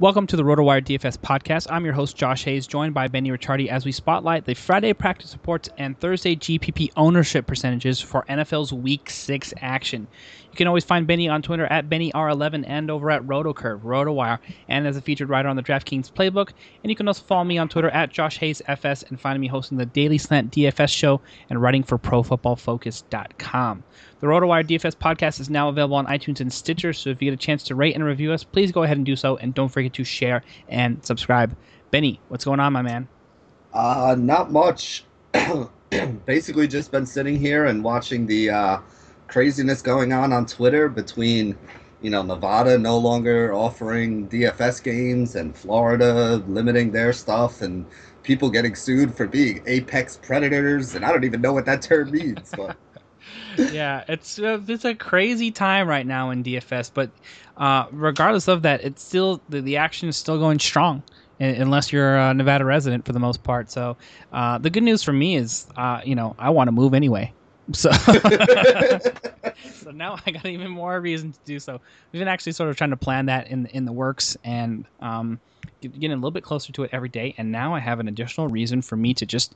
[0.00, 1.66] Welcome to the RotoWire DFS podcast.
[1.72, 5.32] I'm your host, Josh Hayes, joined by Benny Ricciardi as we spotlight the Friday practice
[5.32, 10.06] reports and Thursday GPP ownership percentages for NFL's Week 6 action.
[10.52, 14.38] You can always find Benny on Twitter at BennyR11 and over at RotoCurve, RotoWire,
[14.68, 16.50] and as a featured writer on the DraftKings Playbook.
[16.84, 19.48] And you can also follow me on Twitter at Josh Hayes FS and find me
[19.48, 23.82] hosting the Daily Slant DFS show and writing for ProFootballFocus.com.
[24.20, 27.34] The RotoWire DFS podcast is now available on iTunes and Stitcher, so if you get
[27.34, 29.68] a chance to rate and review us, please go ahead and do so, and don't
[29.68, 31.56] forget to share and subscribe.
[31.92, 33.06] Benny, what's going on, my man?
[33.72, 35.04] Uh, not much.
[36.26, 38.78] Basically, just been sitting here and watching the uh,
[39.28, 41.56] craziness going on on Twitter between,
[42.02, 47.86] you know, Nevada no longer offering DFS games and Florida limiting their stuff and
[48.24, 52.10] people getting sued for being apex predators, and I don't even know what that term
[52.10, 52.76] means, but
[53.58, 57.10] yeah, it's uh, it's a crazy time right now in DFS, but
[57.56, 61.02] uh, regardless of that, it's still the, the action is still going strong,
[61.40, 63.70] unless you're a Nevada resident for the most part.
[63.70, 63.96] So
[64.32, 67.32] uh, the good news for me is, uh, you know, I want to move anyway.
[67.72, 67.90] So,
[69.74, 71.80] so now I got even more reason to do so.
[72.12, 75.40] We've been actually sort of trying to plan that in in the works and um,
[75.80, 77.34] getting a little bit closer to it every day.
[77.38, 79.54] And now I have an additional reason for me to just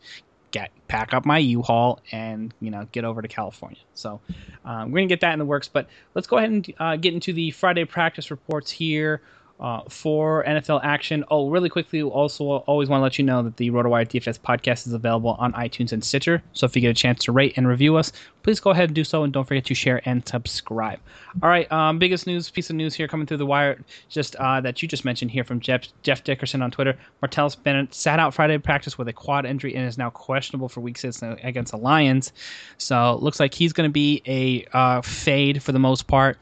[0.52, 3.80] get pack up my U-Haul and you know get over to California.
[3.94, 4.20] So
[4.64, 5.66] uh, we're gonna get that in the works.
[5.66, 9.22] But let's go ahead and uh, get into the Friday practice reports here
[9.62, 11.24] uh, for NFL action.
[11.30, 14.88] Oh, really quickly, also always want to let you know that the RotoWire DFS podcast
[14.88, 16.42] is available on iTunes and Stitcher.
[16.52, 18.12] So if you get a chance to rate and review us,
[18.42, 20.98] please go ahead and do so, and don't forget to share and subscribe.
[21.42, 23.78] All right, um, biggest news piece of news here coming through the wire,
[24.08, 26.98] just uh, that you just mentioned here from Jeff Jeff Dickerson on Twitter.
[27.22, 30.80] Martellus Bennett sat out Friday practice with a quad injury and is now questionable for
[30.80, 32.32] Week Six against the Lions.
[32.78, 36.36] So looks like he's going to be a uh, fade for the most part.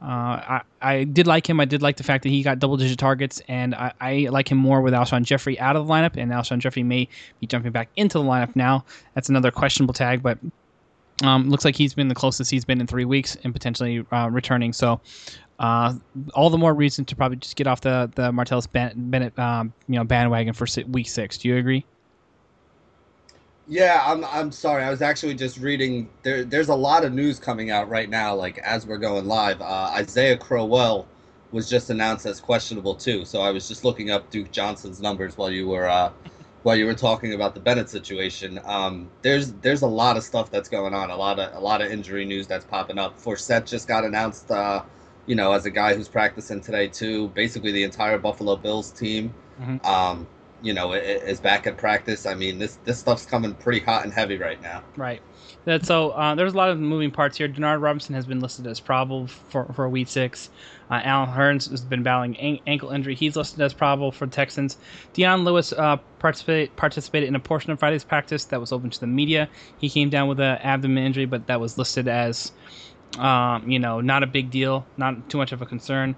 [0.00, 1.58] Uh, I, I did like him.
[1.58, 4.50] I did like the fact that he got double digit targets, and I, I like
[4.50, 6.16] him more with Alshon Jeffery out of the lineup.
[6.16, 7.08] And Alshon Jeffery may
[7.40, 8.84] be jumping back into the lineup now.
[9.14, 10.38] That's another questionable tag, but
[11.22, 14.28] um, looks like he's been the closest he's been in three weeks and potentially uh,
[14.30, 14.72] returning.
[14.72, 15.00] So,
[15.58, 15.94] uh,
[16.34, 19.96] all the more reason to probably just get off the the Martellus Bennett um, you
[19.96, 21.38] know bandwagon for week six.
[21.38, 21.86] Do you agree?
[23.68, 24.84] Yeah, I'm I'm sorry.
[24.84, 28.34] I was actually just reading there there's a lot of news coming out right now
[28.34, 29.60] like as we're going live.
[29.60, 31.06] Uh, Isaiah Crowell
[31.52, 33.24] was just announced as questionable too.
[33.24, 36.12] So I was just looking up Duke Johnson's numbers while you were uh,
[36.62, 38.60] while you were talking about the Bennett situation.
[38.64, 41.10] Um, there's there's a lot of stuff that's going on.
[41.10, 43.18] A lot of a lot of injury news that's popping up.
[43.18, 44.82] Forsett just got announced uh,
[45.26, 47.28] you know, as a guy who's practicing today too.
[47.28, 49.34] Basically the entire Buffalo Bills team.
[49.60, 49.84] Mm-hmm.
[49.86, 50.26] Um,
[50.62, 52.26] you know is back at practice.
[52.26, 54.82] I mean, this this stuff's coming pretty hot and heavy right now.
[54.96, 55.20] Right.
[55.64, 57.48] That so uh, there's a lot of moving parts here.
[57.48, 60.50] Denard Robinson has been listed as probable for for week six.
[60.90, 63.16] Uh, Allen Hurns has been battling an- ankle injury.
[63.16, 64.76] He's listed as probable for Texans.
[65.12, 69.00] Dion Lewis uh, participate, participated in a portion of Friday's practice that was open to
[69.00, 69.48] the media.
[69.78, 72.52] He came down with an abdomen injury, but that was listed as,
[73.18, 76.14] um, you know, not a big deal, not too much of a concern.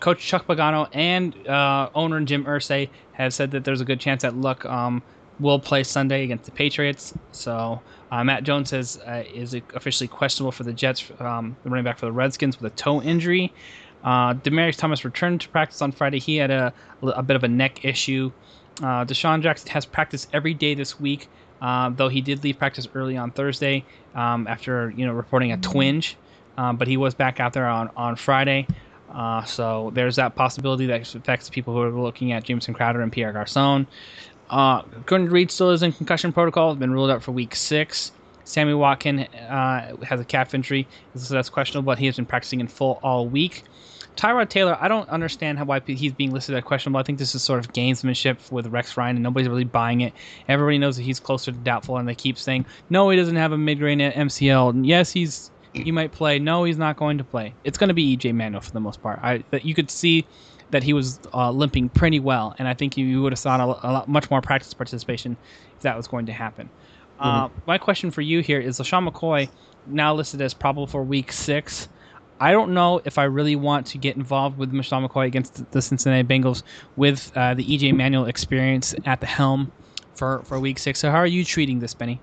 [0.00, 4.22] Coach Chuck Pagano and uh, owner Jim Irsay have said that there's a good chance
[4.22, 5.02] that Luck um,
[5.40, 7.14] will play Sunday against the Patriots.
[7.32, 7.80] So
[8.10, 11.98] uh, Matt Jones says uh, is officially questionable for the Jets, um, the running back
[11.98, 13.52] for the Redskins with a toe injury.
[14.04, 16.18] Uh, Demaryius Thomas returned to practice on Friday.
[16.18, 16.72] He had a,
[17.02, 18.32] a bit of a neck issue.
[18.78, 21.28] Uh, DeSean Jackson has practiced every day this week,
[21.60, 23.84] uh, though he did leave practice early on Thursday
[24.14, 26.16] um, after you know reporting a twinge.
[26.58, 28.66] Um, but he was back out there on on Friday.
[29.12, 33.12] Uh, so there's that possibility that affects people who are looking at Jameson Crowder and
[33.12, 33.86] Pierre Garcon.
[34.50, 36.74] Uh, Jordan Reed still is in concussion protocol.
[36.74, 38.12] Been ruled out for week six.
[38.44, 41.86] Sammy Watkin uh, has a calf injury, so that's questionable.
[41.86, 43.64] But he has been practicing in full all week.
[44.16, 47.00] Tyrod Taylor, I don't understand how why he's being listed as questionable.
[47.00, 50.12] I think this is sort of gamesmanship with Rex Ryan, and nobody's really buying it.
[50.48, 53.52] Everybody knows that he's closer to doubtful, and they keep saying, "No, he doesn't have
[53.52, 54.84] a mid-grade MCL.
[54.84, 56.38] Yes, he's he might play.
[56.38, 57.54] No, he's not going to play.
[57.64, 59.18] It's going to be EJ Manuel for the most part.
[59.22, 60.26] I that you could see
[60.70, 63.60] that he was uh, limping pretty well, and I think you, you would have thought
[63.60, 65.36] a, a, lot much more practice participation
[65.76, 66.68] if that was going to happen.
[67.20, 67.56] Uh, mm-hmm.
[67.56, 69.48] Uh, my question for you here is LeSean McCoy
[69.86, 71.88] now listed as probable for Week Six.
[72.40, 75.80] I don't know if I really want to get involved with LeSean McCoy against the
[75.80, 76.62] Cincinnati Bengals
[76.96, 79.70] with uh, the EJ Manuel experience at the helm
[80.14, 80.98] for, for Week Six.
[80.98, 82.20] So how are you treating this, Benny?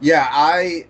[0.00, 0.86] Yeah, I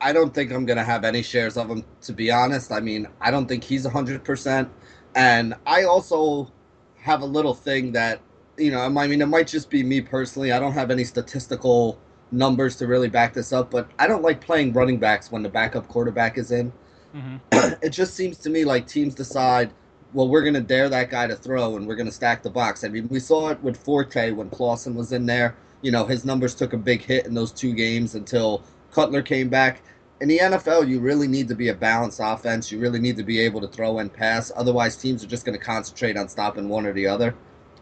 [0.00, 2.72] I don't think I'm gonna have any shares of him to be honest.
[2.72, 4.68] I mean, I don't think he's hundred percent,
[5.14, 6.50] and I also
[6.96, 8.20] have a little thing that
[8.58, 8.80] you know.
[8.80, 10.52] I mean, it might just be me personally.
[10.52, 11.98] I don't have any statistical
[12.30, 15.48] numbers to really back this up, but I don't like playing running backs when the
[15.48, 16.72] backup quarterback is in.
[17.14, 17.36] Mm-hmm.
[17.82, 19.72] it just seems to me like teams decide,
[20.12, 22.84] well, we're gonna dare that guy to throw, and we're gonna stack the box.
[22.84, 25.56] I mean, we saw it with Forte when Clausen was in there.
[25.82, 28.62] You know, his numbers took a big hit in those two games until
[28.96, 29.82] Cutler came back.
[30.22, 32.72] In the NFL, you really need to be a balanced offense.
[32.72, 34.50] You really need to be able to throw and pass.
[34.56, 37.34] Otherwise, teams are just going to concentrate on stopping one or the other.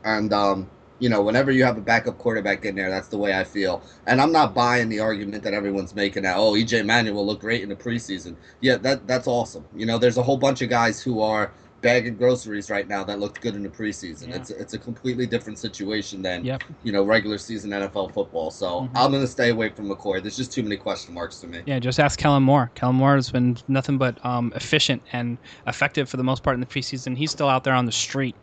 [0.04, 0.68] And, um,
[0.98, 3.80] you know, whenever you have a backup quarterback in there, that's the way I feel.
[4.08, 7.40] And I'm not buying the argument that everyone's making that, oh, EJ Manuel will look
[7.40, 8.34] great in the preseason.
[8.60, 9.64] Yeah, that that's awesome.
[9.72, 11.52] You know, there's a whole bunch of guys who are
[11.84, 14.30] bagging groceries right now that looked good in the preseason.
[14.30, 14.36] Yeah.
[14.36, 16.64] It's it's a completely different situation than yep.
[16.82, 18.50] you know regular season NFL football.
[18.50, 18.96] So mm-hmm.
[18.96, 20.22] I'm gonna stay away from McCoy.
[20.22, 21.62] There's just too many question marks to me.
[21.66, 22.70] Yeah, just ask Kellen Moore.
[22.74, 25.36] Kellen Moore has been nothing but um, efficient and
[25.66, 27.16] effective for the most part in the preseason.
[27.16, 28.34] He's still out there on the street.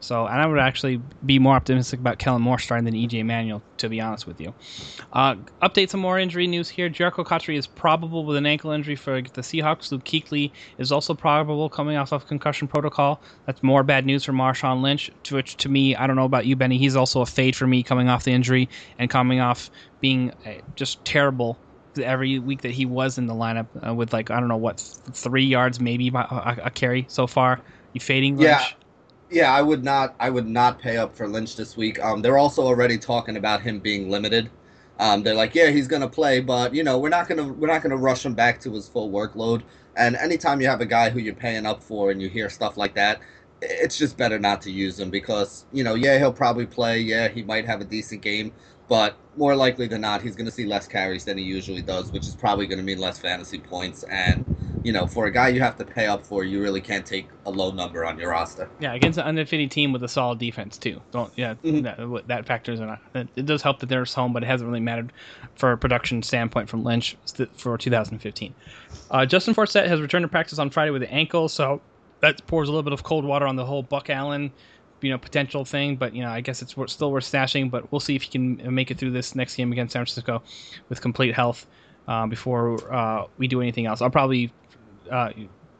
[0.00, 3.62] So, and I would actually be more optimistic about Kellen Moore starting than EJ Manuel,
[3.76, 4.54] to be honest with you.
[5.12, 6.88] Uh, update some more injury news here.
[6.88, 9.92] Jerricho Cotchery is probable with an ankle injury for the Seahawks.
[9.92, 13.20] Luke Kuechly is also probable coming off of concussion protocol.
[13.46, 16.46] That's more bad news for Marshawn Lynch, to which to me, I don't know about
[16.46, 16.78] you, Benny.
[16.78, 18.68] He's also a fade for me coming off the injury
[18.98, 19.70] and coming off
[20.00, 21.58] being uh, just terrible
[22.02, 24.80] every week that he was in the lineup uh, with like I don't know what
[25.12, 27.60] three yards maybe a, a carry so far.
[27.92, 28.48] You fading Lynch?
[28.48, 28.66] Yeah,
[29.30, 30.16] yeah, I would not.
[30.20, 31.98] I would not pay up for Lynch this week.
[32.00, 34.50] Um, they're also already talking about him being limited.
[34.98, 37.82] Um, they're like, yeah, he's gonna play, but you know, we're not gonna we're not
[37.82, 39.62] gonna rush him back to his full workload.
[39.96, 42.76] And anytime you have a guy who you're paying up for, and you hear stuff
[42.76, 43.20] like that,
[43.62, 47.00] it's just better not to use him because you know, yeah, he'll probably play.
[47.00, 48.52] Yeah, he might have a decent game,
[48.88, 52.28] but more likely than not, he's gonna see less carries than he usually does, which
[52.28, 54.46] is probably gonna mean less fantasy points and
[54.82, 57.28] you know, for a guy you have to pay up for, you really can't take
[57.46, 58.68] a low number on your roster.
[58.80, 61.00] Yeah, against an undefeated team with a solid defense too.
[61.10, 61.82] Don't yeah, mm-hmm.
[61.82, 62.96] that, that, factors in.
[63.14, 65.12] It does help that they're home, but it hasn't really mattered
[65.54, 67.16] for a production standpoint from Lynch
[67.56, 68.54] for 2015.
[69.10, 71.80] Uh, Justin Forsett has returned to practice on Friday with an ankle, so
[72.20, 74.50] that pours a little bit of cold water on the whole Buck Allen,
[75.00, 75.96] you know, potential thing.
[75.96, 77.70] But you know, I guess it's still worth stashing.
[77.70, 80.42] But we'll see if he can make it through this next game against San Francisco
[80.88, 81.66] with complete health.
[82.08, 84.02] Uh, before uh, we do anything else.
[84.02, 84.52] I'll probably
[85.10, 85.32] uh,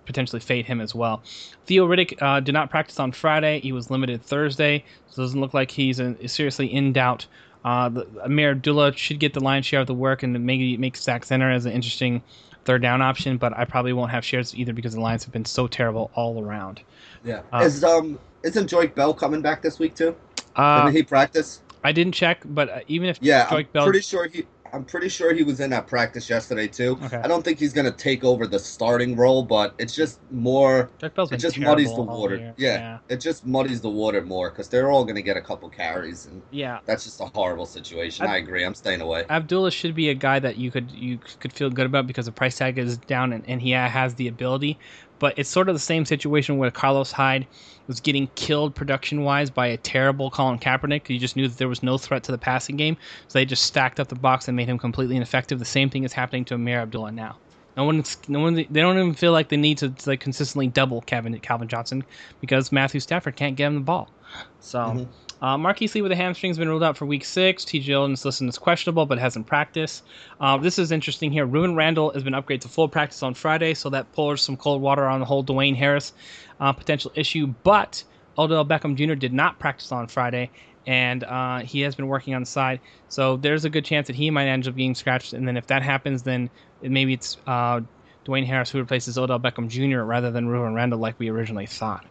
[0.07, 1.23] potentially fade him as well.
[1.67, 3.61] Theo Riddick uh, did not practice on Friday.
[3.61, 7.27] He was limited Thursday, so it doesn't look like he's in, seriously in doubt.
[7.65, 10.97] Uh, the, Ameer Abdullah should get the lion's share of the work and maybe make
[10.97, 12.23] Zach Zenner as an interesting
[12.65, 15.45] third down option, but I probably won't have shares either because the Lions have been
[15.45, 16.81] so terrible all around.
[17.25, 17.43] Yeah.
[17.53, 20.17] Uh, Is um isn't Joique Bell coming back this week too?
[20.57, 21.61] Uh, Didn't he practice?
[21.85, 25.09] I didn't check, but uh, even if yeah, I'm Bell, pretty sure he I'm pretty
[25.09, 26.99] sure he was in that practice yesterday too.
[27.05, 27.17] Okay.
[27.19, 30.91] I don't think he's gonna take over the starting role, but it's just more.
[31.03, 32.37] It just muddies the water.
[32.37, 35.69] Yeah, yeah, it just muddies the water more because they're all gonna get a couple
[35.69, 38.27] carries, and yeah, that's just a horrible situation.
[38.27, 38.65] I, I, agree.
[38.65, 39.25] I'm staying away.
[39.29, 42.33] Abdullah should be a guy that you could you could feel good about because the
[42.33, 44.79] price tag is down and, and he has the ability.
[45.21, 47.47] But it's sort of the same situation where Carlos Hyde
[47.87, 51.09] was getting killed production wise by a terrible Colin Kaepernick.
[51.09, 52.97] You just knew that there was no threat to the passing game,
[53.29, 55.61] so they just stacked up the box and made him completely ineffective.
[55.61, 57.37] The same thing is happening to Ameer Abdullah now.
[57.77, 60.67] No one, no one, they don't even feel like they need to, to like consistently
[60.67, 62.03] double Calvin Calvin Johnson
[62.41, 64.11] because Matthew Stafford can't get him the ball.
[64.59, 64.81] So.
[64.81, 65.05] Mm-hmm.
[65.43, 67.65] Uh, Marquise Lee with a hamstring has been ruled out for week six.
[67.65, 70.05] TJ is listed as questionable but hasn't practiced.
[70.41, 71.47] Uh, this is interesting here.
[71.47, 74.83] Rueben Randle has been upgraded to full practice on Friday, so that pours some cold
[74.83, 76.13] water on the whole Dwayne Harris
[76.61, 77.47] uh, potential issue.
[77.63, 78.05] But
[78.37, 79.15] Odell Beckham Jr.
[79.15, 80.51] did not practice on Friday,
[80.87, 82.81] and uh, he has been working on the side.
[83.09, 85.33] So there's a good chance that he might end up being scratched.
[85.33, 86.51] And then if that happens, then
[86.83, 87.81] maybe it's uh,
[88.27, 90.03] Dwayne Harris who replaces Odell Beckham Jr.
[90.03, 92.05] rather than Rueben Randle like we originally thought.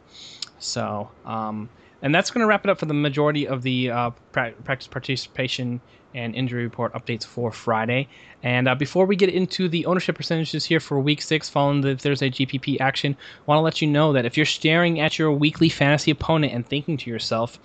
[0.60, 1.70] So, um,
[2.01, 4.88] and that's going to wrap it up for the majority of the uh, pra- practice
[4.88, 5.82] participation
[6.15, 8.08] and injury report updates for Friday.
[8.41, 11.96] And uh, before we get into the ownership percentages here for week six following the
[11.96, 15.32] Thursday GPP action, I want to let you know that if you're staring at your
[15.32, 17.60] weekly fantasy opponent and thinking to yourself,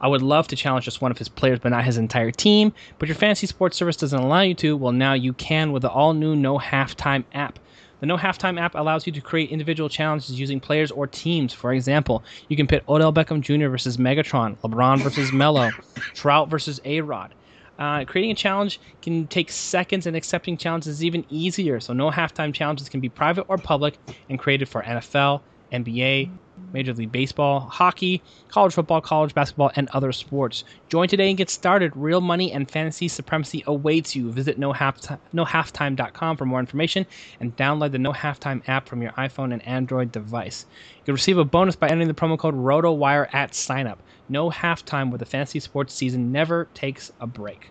[0.00, 2.72] I would love to challenge just one of his players, but not his entire team,
[2.98, 5.90] but your fantasy sports service doesn't allow you to, well, now you can with the
[5.90, 7.58] all new No Halftime app.
[8.00, 11.52] The No Halftime app allows you to create individual challenges using players or teams.
[11.52, 13.68] For example, you can pit Odell Beckham Jr.
[13.68, 15.70] versus Megatron, LeBron versus Melo,
[16.14, 17.34] Trout versus A Rod.
[17.78, 21.78] Uh, creating a challenge can take seconds, and accepting challenges is even easier.
[21.80, 26.30] So, no halftime challenges can be private or public and created for NFL, NBA,
[26.72, 30.64] Major League Baseball, hockey, college football, college basketball, and other sports.
[30.88, 31.96] Join today and get started.
[31.96, 34.30] Real money and fantasy supremacy awaits you.
[34.30, 37.06] Visit nohalftime.com for more information
[37.40, 40.66] and download the No Halftime app from your iPhone and Android device.
[41.04, 43.98] You'll receive a bonus by entering the promo code ROTOWIRE at signup.
[44.28, 47.70] No halftime where the fantasy sports season never takes a break.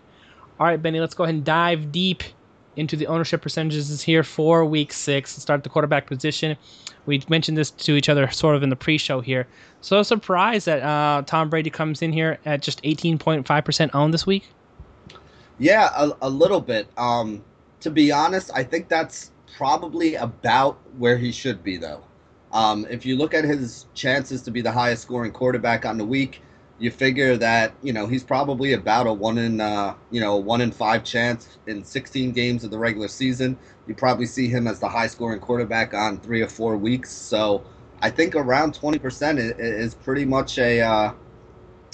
[0.58, 2.24] All right, Benny, let's go ahead and dive deep
[2.78, 5.32] into the ownership percentages is here for week six.
[5.32, 6.56] Start the quarterback position.
[7.06, 9.46] We mentioned this to each other sort of in the pre-show here.
[9.80, 14.48] So surprised that uh, Tom Brady comes in here at just 18.5% owned this week.
[15.58, 16.88] Yeah, a, a little bit.
[16.96, 17.44] Um,
[17.80, 22.02] to be honest, I think that's probably about where he should be, though.
[22.52, 26.04] Um, if you look at his chances to be the highest scoring quarterback on the
[26.04, 26.42] week,
[26.78, 30.60] you figure that you know he's probably about a one in uh, you know one
[30.60, 33.58] in five chance in 16 games of the regular season.
[33.86, 37.10] You probably see him as the high scoring quarterback on three or four weeks.
[37.10, 37.64] So
[38.00, 41.12] I think around 20% is pretty much a uh,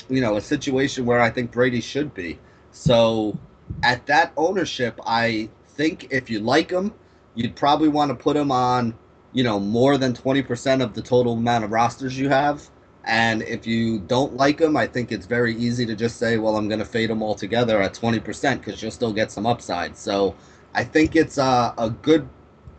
[0.08, 2.38] you know a situation where I think Brady should be.
[2.70, 3.38] So
[3.82, 6.92] at that ownership, I think if you like him,
[7.34, 8.94] you'd probably want to put him on
[9.32, 12.68] you know more than 20% of the total amount of rosters you have
[13.06, 16.56] and if you don't like them, I think it's very easy to just say, well,
[16.56, 19.96] I'm going to fade them all together at 20% because you'll still get some upside.
[19.96, 20.34] So
[20.74, 22.28] I think it's a, a good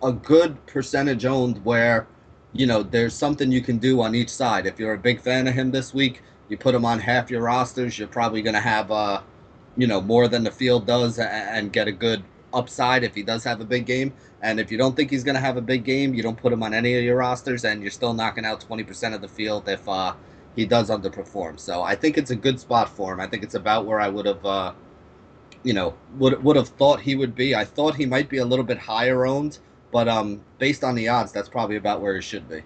[0.04, 2.08] a good percentage owned where
[2.54, 4.66] you know there's something you can do on each side.
[4.66, 7.42] If you're a big fan of him this week, you put him on half your
[7.42, 7.98] rosters.
[7.98, 9.22] You're probably going to have uh,
[9.78, 12.24] you know more than the field does and get a good
[12.56, 14.14] upside if he does have a big game.
[14.42, 16.54] And if you don't think he's going to have a big game, you don't put
[16.54, 19.68] him on any of your rosters, and you're still knocking out 20% of the field
[19.68, 20.14] if uh,
[20.56, 21.60] he does underperform.
[21.60, 23.20] So I think it's a good spot for him.
[23.20, 24.74] I think it's about where I would have, uh,
[25.64, 27.56] you know, would would have thought he would be.
[27.56, 29.60] I thought he might be a little bit higher owned,
[29.92, 32.64] but um, based on the odds, that's probably about where he should be.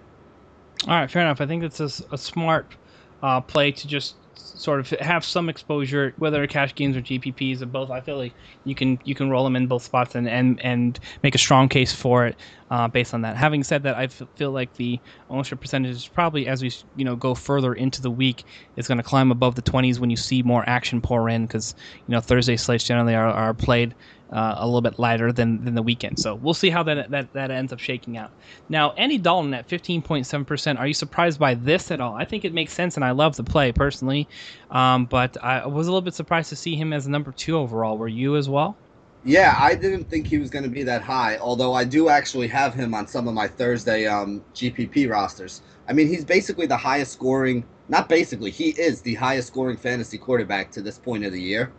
[0.86, 1.40] All right, fair enough.
[1.40, 2.74] I think it's a, a smart
[3.22, 4.16] uh, play to just
[4.60, 7.90] sort of have some exposure, whether cash games or GPPs or both.
[7.90, 10.98] I feel like you can you can roll them in both spots and and, and
[11.22, 12.36] make a strong case for it
[12.70, 13.36] uh, based on that.
[13.36, 15.00] Having said that, I feel like the
[15.30, 18.44] ownership percentage is probably as we you know go further into the week
[18.76, 21.74] is going to climb above the 20s when you see more action pour in because
[22.06, 23.94] you know Thursday slates generally are, are played
[24.32, 26.18] uh, a little bit lighter than, than the weekend.
[26.18, 28.30] So we'll see how that, that that ends up shaking out.
[28.68, 30.78] Now, Andy Dalton at 15.7%.
[30.78, 32.14] Are you surprised by this at all?
[32.14, 34.28] I think it makes sense, and I love the play personally.
[34.70, 37.98] Um, but I was a little bit surprised to see him as number two overall.
[37.98, 38.76] Were you as well?
[39.24, 41.36] Yeah, I didn't think he was going to be that high.
[41.38, 45.60] Although I do actually have him on some of my Thursday um, GPP rosters.
[45.88, 47.64] I mean, he's basically the highest scoring.
[47.88, 51.72] Not basically, he is the highest scoring fantasy quarterback to this point of the year.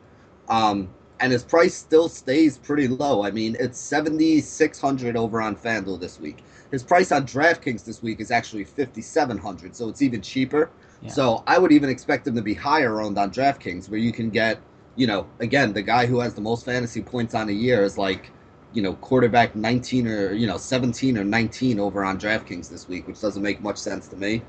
[0.49, 0.89] Um,
[1.21, 3.23] and his price still stays pretty low.
[3.23, 6.43] I mean, it's 7600 over on FanDuel this week.
[6.71, 10.69] His price on DraftKings this week is actually 5700, so it's even cheaper.
[11.09, 14.29] So I would even expect him to be higher owned on DraftKings, where you can
[14.29, 14.59] get,
[14.95, 17.97] you know, again, the guy who has the most fantasy points on a year is
[17.97, 18.29] like,
[18.73, 23.07] you know, quarterback 19 or, you know, 17 or 19 over on DraftKings this week,
[23.07, 24.43] which doesn't make much sense to me.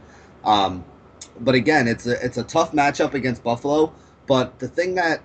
[0.44, 0.84] Um,
[1.40, 3.92] but again, it's a it's a tough matchup against Buffalo.
[4.26, 5.22] But the thing that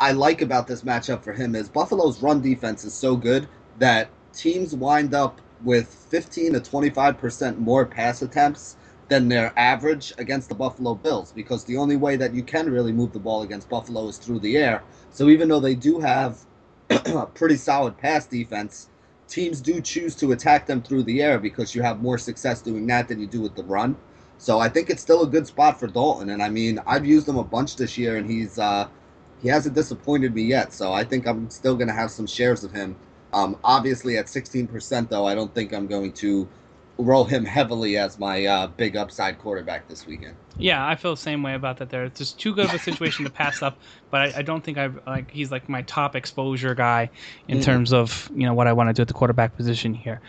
[0.00, 3.46] I like about this matchup for him is Buffalo's run defense is so good
[3.78, 8.76] that teams wind up with 15 to 25% more pass attempts
[9.08, 12.92] than their average against the Buffalo Bills because the only way that you can really
[12.92, 14.82] move the ball against Buffalo is through the air.
[15.10, 16.38] So even though they do have
[16.90, 18.88] a pretty solid pass defense,
[19.28, 22.86] teams do choose to attack them through the air because you have more success doing
[22.86, 23.96] that than you do with the run.
[24.38, 26.30] So I think it's still a good spot for Dalton.
[26.30, 28.88] And I mean, I've used him a bunch this year, and he's uh,
[29.40, 30.72] he hasn't disappointed me yet.
[30.72, 32.96] So I think I'm still going to have some shares of him.
[33.32, 36.48] Um, obviously, at 16%, though, I don't think I'm going to
[37.02, 40.36] roll him heavily as my uh, big upside quarterback this weekend.
[40.56, 41.90] Yeah, I feel the same way about that.
[41.90, 43.78] There, it's just too good of a situation to pass up.
[44.12, 47.08] But I, I, don't think I've like he's like my top exposure guy
[47.48, 49.94] in mm terms of you know what I want to do at the quarterback position
[49.94, 50.20] here.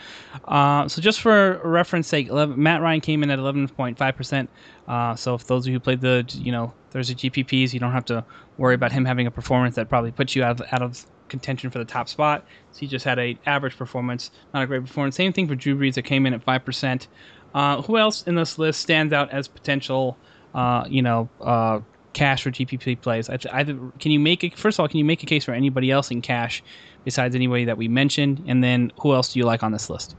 [0.45, 4.49] Uh, so just for reference sake, 11, Matt Ryan came in at 11.5 percent.
[4.87, 7.79] Uh, so if those of you who played the you know there's Thursday GPPs, you
[7.81, 8.23] don't have to
[8.57, 11.69] worry about him having a performance that probably puts you out of, out of contention
[11.69, 12.45] for the top spot.
[12.71, 15.17] So he just had a average performance, not a great performance.
[15.17, 17.09] Same thing for Drew Brees that came in at five percent.
[17.53, 20.17] Uh, who else in this list stands out as potential,
[20.55, 21.79] uh, you know, uh,
[22.13, 23.29] cash for GPP plays?
[23.29, 24.57] Either, can you make it?
[24.57, 26.63] First of all, can you make a case for anybody else in cash
[27.03, 28.43] besides anybody that we mentioned?
[28.47, 30.15] And then who else do you like on this list?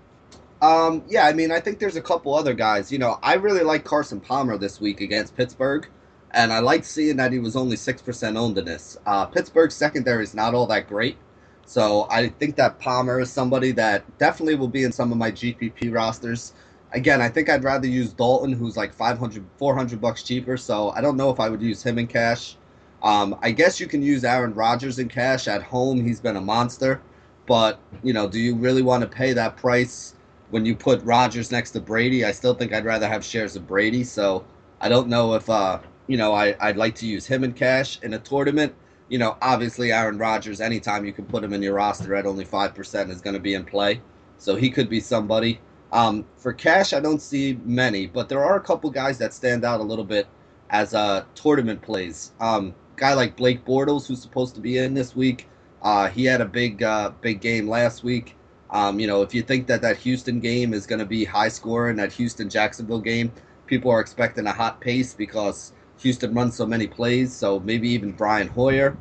[0.63, 2.91] Um, yeah, I mean, I think there's a couple other guys.
[2.91, 5.89] You know, I really like Carson Palmer this week against Pittsburgh
[6.35, 8.99] and I liked seeing that he was only six percent owned in this.
[9.07, 11.17] Uh, Pittsburgh's secondary is not all that great,
[11.65, 15.31] so I think that Palmer is somebody that definitely will be in some of my
[15.31, 16.53] GPP rosters.
[16.95, 20.57] Again, I think I'd rather use Dalton, who's like 500, 400 bucks cheaper.
[20.57, 22.57] So I don't know if I would use him in cash.
[23.03, 26.03] Um, I guess you can use Aaron Rodgers in cash at home.
[26.03, 27.03] He's been a monster,
[27.47, 30.15] but you know, do you really want to pay that price
[30.51, 32.25] when you put Rodgers next to Brady?
[32.25, 34.05] I still think I'd rather have shares of Brady.
[34.05, 34.45] So
[34.81, 38.01] I don't know if uh, you know, I, I'd like to use him in cash
[38.03, 38.75] in a tournament.
[39.09, 42.45] You know, obviously Aaron Rodgers, anytime you can put him in your roster at only
[42.45, 44.01] 5% is going to be in play.
[44.39, 45.61] So he could be somebody.
[45.95, 49.65] Um, for cash, I don't see many, but there are a couple guys that stand
[49.65, 50.27] out a little bit
[50.69, 52.33] as uh, tournament plays.
[52.41, 55.49] Um, guy like Blake Bortles, who's supposed to be in this week,
[55.83, 58.35] uh, he had a big, uh, big game last week.
[58.71, 61.49] Um, you know, if you think that that Houston game is going to be high
[61.49, 63.31] scoring, that Houston Jacksonville game,
[63.67, 68.11] people are expecting a hot pace because Houston runs so many plays, so maybe even
[68.11, 68.97] Brian Hoyer.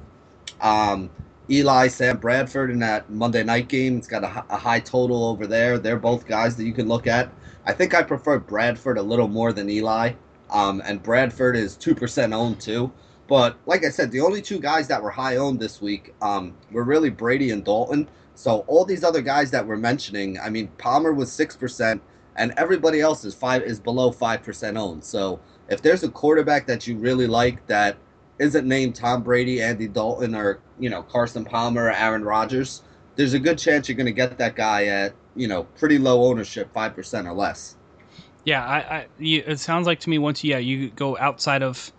[0.61, 1.09] Um,
[1.49, 3.97] Eli, Sam Bradford in that Monday night game.
[3.97, 5.77] It's got a, a, high total over there.
[5.77, 7.29] They're both guys that you can look at.
[7.65, 10.13] I think I prefer Bradford a little more than Eli.
[10.49, 12.91] Um, and Bradford is 2% owned too.
[13.27, 16.53] But like I said, the only two guys that were high owned this week um,
[16.71, 18.07] were really Brady and Dalton.
[18.35, 21.99] So all these other guys that we're mentioning, I mean, Palmer was 6%,
[22.35, 25.03] and everybody else is five is below 5% owned.
[25.03, 25.39] So
[25.69, 27.97] if there's a quarterback that you really like that
[28.39, 32.81] isn't named Tom Brady, Andy Dalton, or you know Carson Palmer or Aaron Rodgers,
[33.15, 36.25] there's a good chance you're going to get that guy at you know pretty low
[36.25, 37.75] ownership, five percent or less.
[38.45, 41.91] Yeah, I, I you, it sounds like to me once yeah you go outside of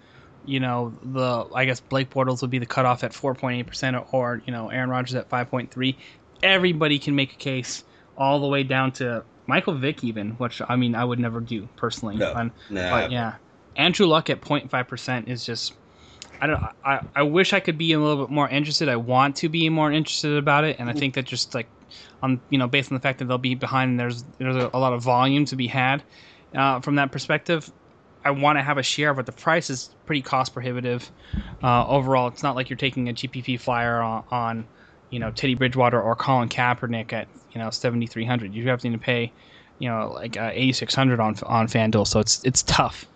[0.44, 4.42] you know the I guess Blake Bortles would be the cutoff at 4.8 percent or
[4.47, 5.97] you know Aaron Rodgers at 5.3.
[6.42, 7.85] Everybody can make a case
[8.16, 11.68] all the way down to Michael Vick even, which I mean I would never do
[11.77, 12.16] personally.
[12.16, 12.90] No, no.
[12.90, 13.37] But yeah,
[13.77, 15.75] Andrew Luck at 0.5 percent is just.
[16.40, 16.62] I don't.
[16.85, 18.88] I, I wish I could be a little bit more interested.
[18.88, 21.68] I want to be more interested about it, and I think that just like,
[22.23, 24.70] on you know, based on the fact that they'll be behind, and there's there's a,
[24.75, 26.03] a lot of volume to be had
[26.55, 27.70] uh, from that perspective.
[28.25, 31.11] I want to have a share, but the price is pretty cost prohibitive
[31.62, 32.29] uh, overall.
[32.29, 34.66] It's not like you're taking a GPP flyer on, on,
[35.11, 38.55] you know, Teddy Bridgewater or Colin Kaepernick at you know 7,300.
[38.55, 39.31] You have to pay,
[39.79, 43.07] you know, like uh, 8,600 on on FanDuel, so it's it's tough.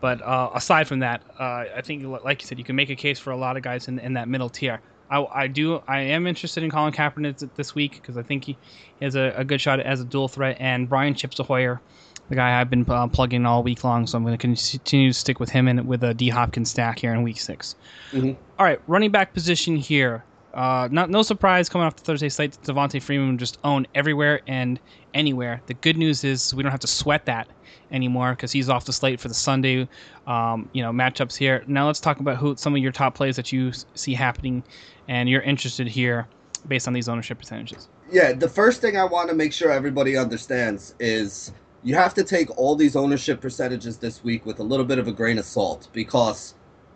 [0.00, 2.96] But uh, aside from that, uh, I think, like you said, you can make a
[2.96, 4.80] case for a lot of guys in, in that middle tier.
[5.10, 5.82] I, I do.
[5.88, 8.56] I am interested in Colin Kaepernick this week because I think he
[9.00, 10.56] has a, a, good shot as a dual threat.
[10.60, 11.80] And Brian Chips Ahoyer,
[12.28, 15.18] the guy I've been uh, plugging all week long, so I'm going to continue to
[15.18, 17.74] stick with him and with a D Hopkins stack here in week 6
[18.12, 18.32] mm-hmm.
[18.58, 20.24] All right, running back position here.
[20.52, 22.58] Uh, not no surprise coming off the Thursday slate.
[22.64, 24.80] Devonta Freeman just own everywhere and
[25.14, 25.60] anywhere.
[25.66, 27.48] The good news is we don't have to sweat that
[27.90, 29.88] anymore because he's off the slate for the Sunday,
[30.26, 31.64] um, you know, matchups here.
[31.66, 34.62] Now let's talk about who some of your top plays that you see happening,
[35.08, 36.28] and you're interested here
[36.66, 37.88] based on these ownership percentages.
[38.10, 42.24] Yeah, the first thing I want to make sure everybody understands is you have to
[42.24, 45.44] take all these ownership percentages this week with a little bit of a grain of
[45.44, 46.54] salt because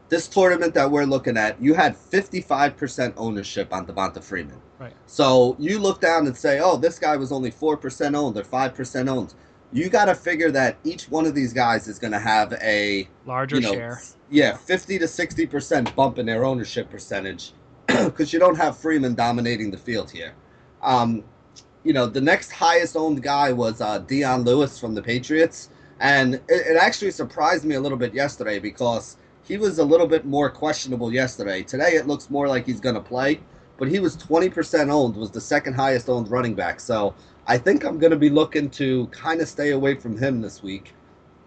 [0.08, 4.60] this tournament that we're looking at, you had 55% ownership on Devonta Freeman.
[4.78, 4.92] Right.
[5.06, 9.08] So you look down and say, oh, this guy was only 4% owned or 5%
[9.08, 9.34] owned
[9.72, 13.08] you got to figure that each one of these guys is going to have a
[13.26, 14.02] larger you know, share.
[14.30, 17.52] Yeah, 50 to 60% bump in their ownership percentage
[17.86, 20.34] because you don't have Freeman dominating the field here.
[20.82, 21.24] Um,
[21.84, 25.70] you know, the next highest owned guy was uh, Dion Lewis from the Patriots.
[26.00, 30.06] And it, it actually surprised me a little bit yesterday because he was a little
[30.06, 31.62] bit more questionable yesterday.
[31.62, 33.40] Today it looks more like he's going to play,
[33.78, 36.80] but he was 20% owned, was the second highest owned running back.
[36.80, 37.14] So
[37.46, 40.62] I think I'm going to be looking to kind of stay away from him this
[40.62, 40.94] week.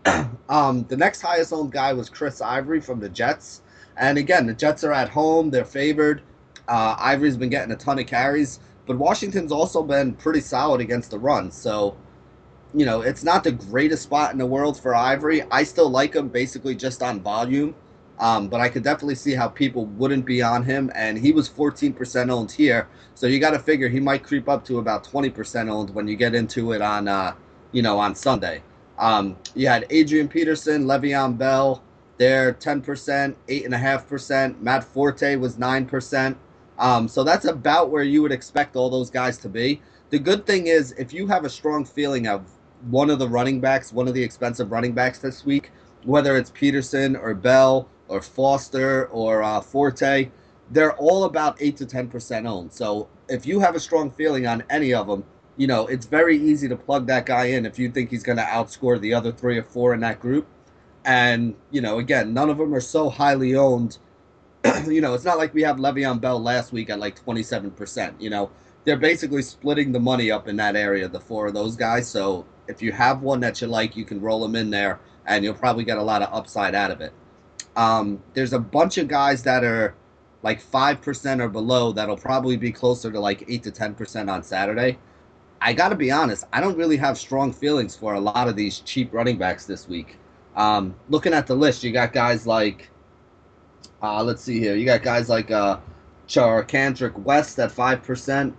[0.49, 3.61] um, the next highest owned guy was Chris Ivory from the Jets.
[3.97, 6.21] And again, the Jets are at home, they're favored.
[6.67, 11.11] Uh, Ivory's been getting a ton of carries, but Washington's also been pretty solid against
[11.11, 11.51] the run.
[11.51, 11.95] So,
[12.73, 15.43] you know, it's not the greatest spot in the world for Ivory.
[15.51, 17.75] I still like him basically just on volume.
[18.19, 21.49] Um, but I could definitely see how people wouldn't be on him, and he was
[21.49, 25.69] 14% owned here, so you got to figure he might creep up to about 20%
[25.69, 27.33] owned when you get into it on, uh,
[27.73, 28.63] you know, on Sunday.
[28.97, 31.83] Um, you had Adrian Peterson, Le'Veon Bell,
[32.17, 34.61] they're 10%, 8.5%.
[34.61, 36.35] Matt Forte was 9%.
[36.77, 39.81] Um, so that's about where you would expect all those guys to be.
[40.09, 42.45] The good thing is, if you have a strong feeling of
[42.89, 45.71] one of the running backs, one of the expensive running backs this week,
[46.03, 50.29] whether it's Peterson or Bell or Foster or uh, Forte,
[50.71, 52.71] they're all about 8 to 10% owned.
[52.71, 55.23] So if you have a strong feeling on any of them,
[55.57, 58.37] you know, it's very easy to plug that guy in if you think he's going
[58.37, 60.47] to outscore the other three or four in that group.
[61.05, 63.99] And, you know, again, none of them are so highly owned.
[64.87, 68.19] you know, it's not like we have Le'Veon Bell last week at like 27%.
[68.19, 68.49] You know,
[68.83, 72.07] they're basically splitting the money up in that area, the four of those guys.
[72.07, 75.43] So if you have one that you like, you can roll them in there and
[75.43, 77.13] you'll probably get a lot of upside out of it.
[77.75, 79.95] Um, there's a bunch of guys that are
[80.43, 84.97] like 5% or below that'll probably be closer to like 8 to 10% on Saturday.
[85.59, 88.55] I got to be honest, I don't really have strong feelings for a lot of
[88.55, 90.17] these cheap running backs this week.
[90.55, 92.89] Um, looking at the list, you got guys like,
[94.03, 95.79] uh, let's see here, you got guys like uh,
[96.27, 98.53] Charcandrick West at 5%.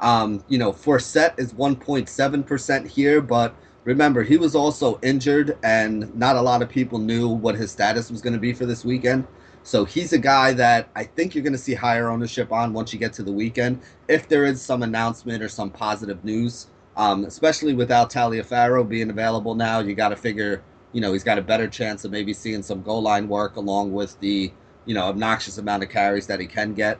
[0.00, 3.54] Um, you know, Forsett is 1.7% here, but
[3.88, 8.10] remember, he was also injured, and not a lot of people knew what his status
[8.10, 9.26] was going to be for this weekend.
[9.62, 12.92] So he's a guy that I think you're going to see higher ownership on once
[12.92, 16.66] you get to the weekend, if there is some announcement or some positive news.
[16.98, 21.38] Um, especially without Taliaferro being available now, you got to figure, you know, he's got
[21.38, 24.52] a better chance of maybe seeing some goal line work along with the,
[24.84, 26.98] you know, obnoxious amount of carries that he can get.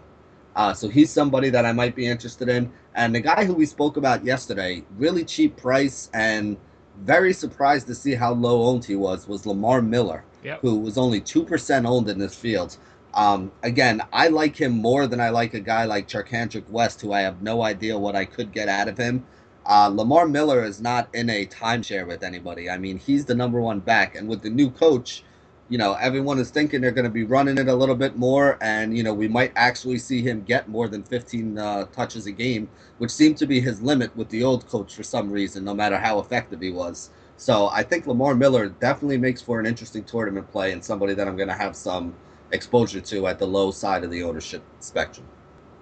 [0.56, 2.72] Uh, so he's somebody that I might be interested in.
[2.94, 6.56] And the guy who we spoke about yesterday, really cheap price and
[7.02, 10.60] very surprised to see how low owned he was, was Lamar Miller yep.
[10.60, 12.76] who was only 2% owned in this field.
[13.14, 17.12] Um, again, I like him more than I like a guy like Charcandrick West, who
[17.12, 19.24] I have no idea what I could get out of him.
[19.66, 22.70] Uh, Lamar Miller is not in a timeshare with anybody.
[22.70, 24.14] I mean, he's the number one back.
[24.14, 25.24] And with the new coach,
[25.68, 28.58] you know, everyone is thinking they're going to be running it a little bit more.
[28.60, 32.32] And, you know, we might actually see him get more than 15 uh, touches a
[32.32, 35.74] game, which seemed to be his limit with the old coach for some reason, no
[35.74, 37.10] matter how effective he was.
[37.36, 41.28] So I think Lamar Miller definitely makes for an interesting tournament play and somebody that
[41.28, 42.14] I'm going to have some
[42.50, 45.26] exposure to at the low side of the ownership spectrum.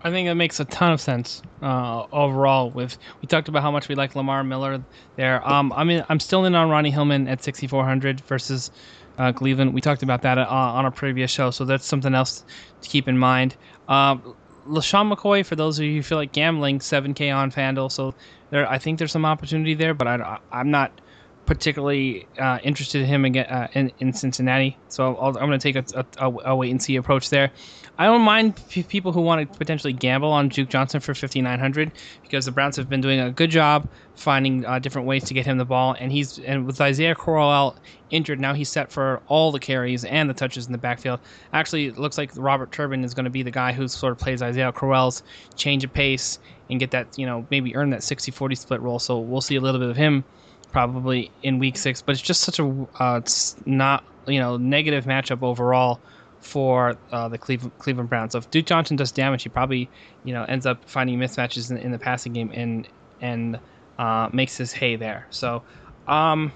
[0.03, 2.71] I think it makes a ton of sense uh, overall.
[2.71, 4.85] With we talked about how much we like Lamar Miller
[5.17, 5.47] there.
[5.49, 8.71] Um, I mean, I'm still in on Ronnie Hillman at 6,400 versus
[9.19, 9.75] uh, Cleveland.
[9.75, 12.45] We talked about that uh, on a previous show, so that's something else
[12.83, 13.57] to keep in mind.
[13.89, 14.17] Uh,
[14.69, 18.15] LeSean McCoy, for those of you who feel like gambling, 7K on FanDuel, so
[18.51, 20.93] there, I think there's some opportunity there, but I, I'm not
[21.47, 24.77] particularly uh, interested in him again uh, in, in Cincinnati.
[24.89, 27.51] So i am going to take a, a, a, wait and see approach there.
[27.99, 31.93] I don't mind p- people who want to potentially gamble on Duke Johnson for 5,900
[32.23, 35.47] because the Browns have been doing a good job finding uh, different ways to get
[35.47, 35.97] him the ball.
[35.99, 37.77] And he's and with Isaiah Crowell
[38.11, 41.21] injured now, he's set for all the carries and the touches in the backfield.
[41.53, 44.19] Actually, it looks like Robert Turbin is going to be the guy who sort of
[44.19, 45.23] plays Isaiah Crowell's
[45.55, 48.99] change of pace and get that you know maybe earn that 60-40 split role.
[48.99, 50.25] So we'll see a little bit of him
[50.73, 52.03] probably in week six.
[52.03, 53.21] But it's just such a uh,
[53.65, 56.01] not you know negative matchup overall
[56.41, 58.33] for uh, the Cleveland, Cleveland Browns.
[58.33, 59.89] So if Duke Johnson does damage, he probably
[60.25, 62.89] you know ends up finding mismatches in, in the passing game and
[63.21, 63.59] and
[63.99, 65.27] uh, makes his hay there.
[65.31, 65.63] So.
[66.07, 66.53] Um,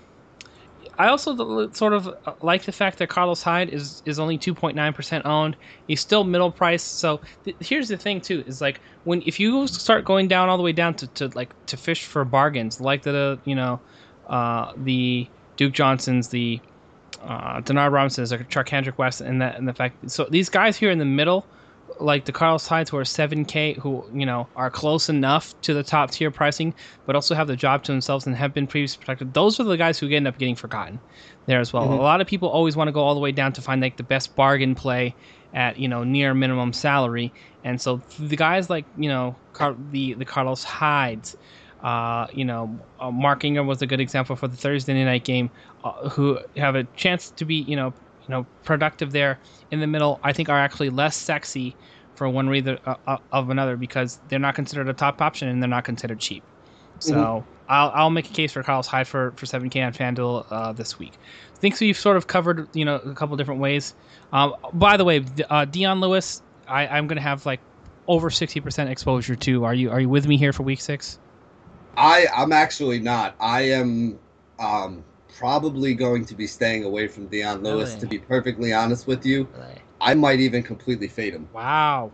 [1.01, 5.25] I also sort of uh, like the fact that Carlos Hyde is is only 2.9%
[5.25, 5.57] owned.
[5.87, 6.83] He's still middle price.
[6.83, 10.59] So th- here's the thing too is like when if you start going down all
[10.59, 13.81] the way down to, to like to fish for bargains like the you know
[14.31, 16.61] uh, the Duke Johnsons, the
[17.23, 20.11] uh, Denard Robinsons, like Charcandrick West, and that and the fact.
[20.11, 21.45] So these guys here in the middle,
[21.99, 25.83] like the Carlos Hydes, who are 7K, who you know are close enough to the
[25.83, 26.73] top tier pricing,
[27.05, 29.35] but also have the job to themselves and have been previously protected.
[29.35, 31.01] Those are the guys who end up getting forgotten
[31.47, 31.83] there as well.
[31.83, 31.95] Mm-hmm.
[31.95, 33.97] A lot of people always want to go all the way down to find like
[33.97, 35.15] the best bargain play
[35.53, 37.33] at you know near minimum salary,
[37.65, 41.37] and so the guys like you know Car- the the Carlos Hydes
[41.83, 45.51] uh, you know, uh, Mark Ingram was a good example for the Thursday night game,
[45.85, 49.39] uh, who have a chance to be, you know, you know, productive there
[49.71, 50.21] in the middle.
[50.23, 51.75] I think are actually less sexy
[52.15, 55.63] for one reason uh, uh, of another because they're not considered a top option and
[55.63, 56.43] they're not considered cheap.
[56.99, 57.51] So mm-hmm.
[57.71, 60.99] I'll, I'll make a case for Carlos Hyde for, for 7K on FanDuel uh, this
[60.99, 61.15] week.
[61.55, 63.95] Thinks we've sort of covered, you know, a couple different ways.
[64.35, 67.61] Um, by the way, uh, Dion Lewis, I, I'm going to have like
[68.07, 69.65] over 60% exposure to.
[69.65, 71.19] Are you are you with me here for week six?
[71.97, 73.35] I I'm actually not.
[73.41, 74.19] I am
[74.59, 75.05] um,
[75.39, 77.91] probably going to be staying away from Dion Lewis.
[77.91, 78.01] Really?
[78.01, 79.75] To be perfectly honest with you, really?
[80.01, 81.49] I might even completely fade him.
[81.53, 82.13] Wow.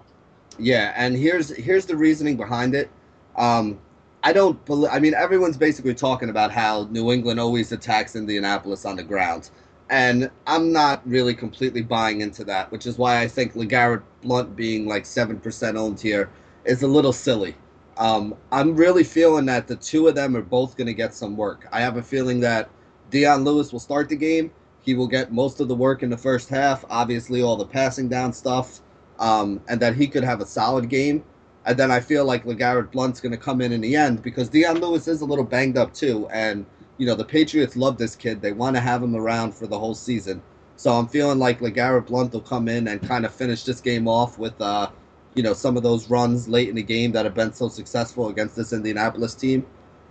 [0.59, 2.91] Yeah, and here's here's the reasoning behind it.
[3.37, 3.79] Um,
[4.23, 4.91] I don't believe.
[4.93, 9.51] I mean, everyone's basically talking about how New England always attacks Indianapolis on the ground,
[9.91, 12.73] and I'm not really completely buying into that.
[12.73, 16.31] Which is why I think LeGarrette Blunt being like seven percent owned here
[16.65, 17.55] is a little silly.
[17.99, 21.37] Um, I'm really feeling that the two of them are both going to get some
[21.37, 21.67] work.
[21.73, 22.69] I have a feeling that
[23.11, 24.51] Dion Lewis will start the game.
[24.83, 26.85] He will get most of the work in the first half.
[26.91, 28.81] Obviously, all the passing down stuff,
[29.19, 31.25] um, and that he could have a solid game.
[31.65, 34.49] And then I feel like LeGarrette Blunt's going to come in in the end because
[34.49, 36.29] Dion Lewis is a little banged up too.
[36.29, 36.65] And,
[36.99, 38.41] you know, the Patriots love this kid.
[38.41, 40.41] They want to have him around for the whole season.
[40.77, 44.07] So I'm feeling like LeGarrette Blunt will come in and kind of finish this game
[44.07, 44.91] off with, uh,
[45.37, 48.29] you know, some of those runs late in the game that have been so successful
[48.29, 49.64] against this Indianapolis team.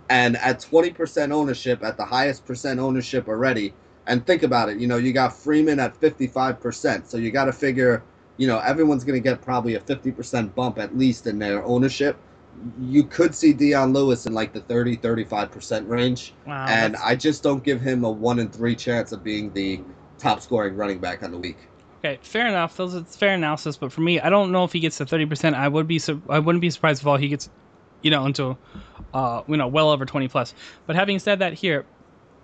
[0.08, 3.74] And at 20% ownership, at the highest percent ownership already,
[4.06, 7.06] and think about it, you know, you got Freeman at 55%.
[7.06, 8.02] So you got to figure–
[8.36, 12.16] you know, everyone's going to get probably a 50% bump at least in their ownership.
[12.80, 16.34] You could see Dion Lewis in like the 30, 35% range.
[16.46, 17.04] Wow, and that's...
[17.04, 19.80] I just don't give him a one in three chance of being the
[20.18, 21.56] top scoring running back on the week.
[22.06, 22.76] Okay, fair enough.
[22.76, 25.26] Those it's fair analysis, but for me, I don't know if he gets to thirty
[25.26, 25.56] percent.
[25.56, 27.50] I would be I wouldn't be surprised if all he gets,
[28.02, 28.56] you know, into,
[29.12, 30.54] uh, you know, well over twenty plus.
[30.86, 31.84] But having said that, here,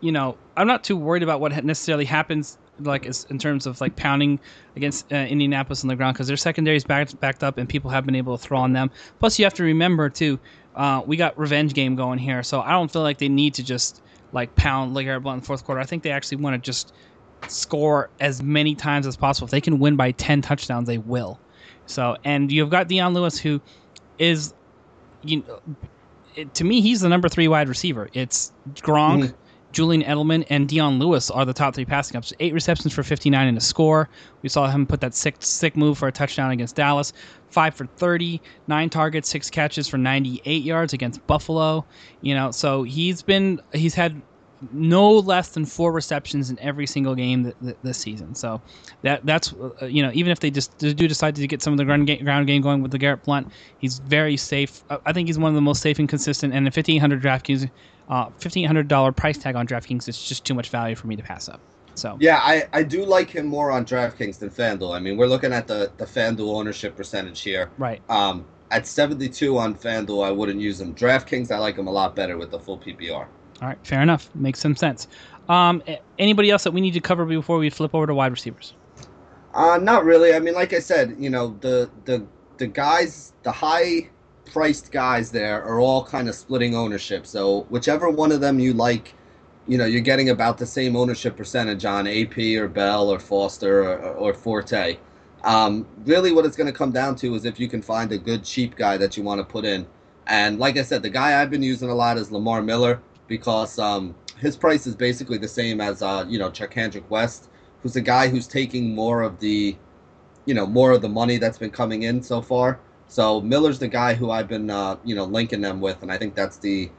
[0.00, 3.94] you know, I'm not too worried about what necessarily happens like in terms of like
[3.94, 4.40] pounding
[4.74, 7.88] against uh, Indianapolis on the ground because their secondary is backed backed up and people
[7.90, 8.90] have been able to throw on them.
[9.20, 10.40] Plus, you have to remember too,
[10.74, 13.62] uh, we got revenge game going here, so I don't feel like they need to
[13.62, 15.80] just like pound LeGarrette Blunt in the fourth quarter.
[15.80, 16.92] I think they actually want to just
[17.48, 19.46] score as many times as possible.
[19.46, 21.38] If they can win by ten touchdowns, they will.
[21.86, 23.60] So, and you've got Dion Lewis who
[24.18, 24.54] is,
[25.22, 25.60] you know,
[26.34, 28.08] it, to me, he's the number three wide receiver.
[28.12, 29.24] It's Gronk.
[29.24, 29.36] Mm-hmm.
[29.72, 32.32] Julian Edelman and Dion Lewis are the top three passing ups.
[32.40, 34.08] Eight receptions for 59 in a score.
[34.42, 37.12] We saw him put that sick, sick move for a touchdown against Dallas.
[37.48, 41.86] Five for 30, nine targets, six catches for 98 yards against Buffalo.
[42.20, 44.20] You know, so he's been he's had
[44.72, 48.34] no less than four receptions in every single game th- th- this season.
[48.34, 48.60] So
[49.02, 51.78] that that's uh, you know even if they just do decide to get some of
[51.78, 54.84] the ground game, ground game going with LeGarrette Blunt, he's very safe.
[55.04, 56.54] I think he's one of the most safe and consistent.
[56.54, 57.70] And the 1500 DraftKings
[58.08, 61.48] uh, $1,500 price tag on DraftKings is just too much value for me to pass
[61.48, 61.60] up.
[61.94, 64.94] So yeah, I, I do like him more on DraftKings than FanDuel.
[64.94, 67.70] I mean, we're looking at the the FanDuel ownership percentage here.
[67.78, 68.00] Right.
[68.08, 70.94] Um, at 72 on FanDuel, I wouldn't use him.
[70.94, 73.26] DraftKings, I like him a lot better with the full PPR.
[73.62, 74.28] All right, fair enough.
[74.34, 75.06] Makes some sense.
[75.48, 75.84] Um,
[76.18, 78.74] anybody else that we need to cover before we flip over to wide receivers?
[79.54, 80.34] Uh, not really.
[80.34, 82.26] I mean, like I said, you know, the the
[82.58, 84.10] the guys, the high
[84.46, 87.24] priced guys there are all kind of splitting ownership.
[87.24, 89.14] So whichever one of them you like,
[89.68, 93.84] you know, you're getting about the same ownership percentage on AP or Bell or Foster
[93.84, 94.98] or, or Forte.
[95.44, 98.18] Um, really, what it's going to come down to is if you can find a
[98.18, 99.86] good cheap guy that you want to put in.
[100.26, 103.78] And like I said, the guy I've been using a lot is Lamar Miller because
[103.78, 107.48] um, his price is basically the same as uh, you know Charcandrick West,
[107.82, 109.76] who's a guy who's taking more of the,
[110.46, 112.80] you know, more of the money that's been coming in so far.
[113.08, 116.18] So Miller's the guy who I've been, uh, you know, linking them with, and I
[116.18, 116.90] think that's the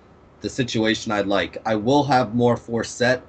[0.41, 1.57] the situation I'd like.
[1.65, 3.21] I will have more Forsett.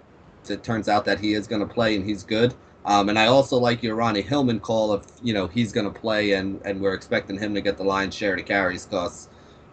[0.49, 2.55] It turns out that he is going to play and he's good.
[2.85, 5.99] Um, and I also like your Ronnie Hillman call if you know he's going to
[5.99, 9.29] play and and we're expecting him to get the lion's share of the carries because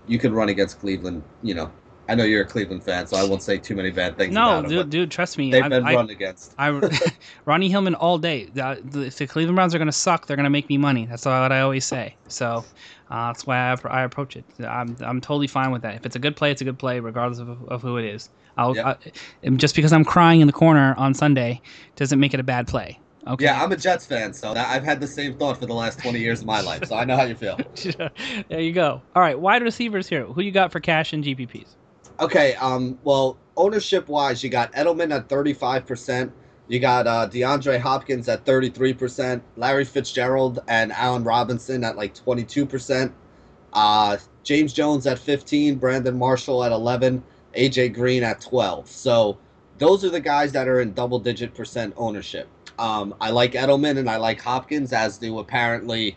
[0.08, 1.72] you could run against Cleveland, you know,
[2.10, 4.34] I know you're a Cleveland fan, so I won't say too many bad things.
[4.34, 5.52] No, dude, dude, trust me.
[5.52, 6.54] They've I, been I, run against.
[6.58, 6.70] I,
[7.46, 8.50] Ronnie Hillman all day.
[8.56, 11.06] If the Cleveland Browns are going to suck, they're going to make me money.
[11.06, 12.16] That's what I always say.
[12.28, 12.66] So
[13.10, 14.46] uh, that's why I, I, approach it.
[14.60, 15.96] I'm, I'm totally fine with that.
[15.96, 18.30] If it's a good play, it's a good play, regardless of, of who it is.
[18.58, 19.02] I'll, yep.
[19.44, 21.62] I, just because I'm crying in the corner on Sunday
[21.96, 23.00] doesn't make it a bad play.
[23.28, 23.46] Okay.
[23.46, 26.20] Yeah, I'm a Jets fan, so I've had the same thought for the last 20
[26.20, 27.60] years of my life, so I know how you feel.
[28.50, 29.02] there you go.
[29.16, 30.26] All right, wide receivers here.
[30.26, 31.76] Who you got for cash and GPPs?
[32.22, 36.32] Okay, um, well, ownership wise, you got Edelman at 35%.
[36.68, 43.12] You got uh, DeAndre Hopkins at 33%, Larry Fitzgerald and Allen Robinson at like 22%,
[43.74, 47.24] uh, James Jones at 15, Brandon Marshall at 11,
[47.58, 48.88] AJ Green at 12.
[48.88, 49.40] So
[49.80, 52.48] those are the guys that are in double digit percent ownership.
[52.78, 56.16] Um, I like Edelman and I like Hopkins, as do apparently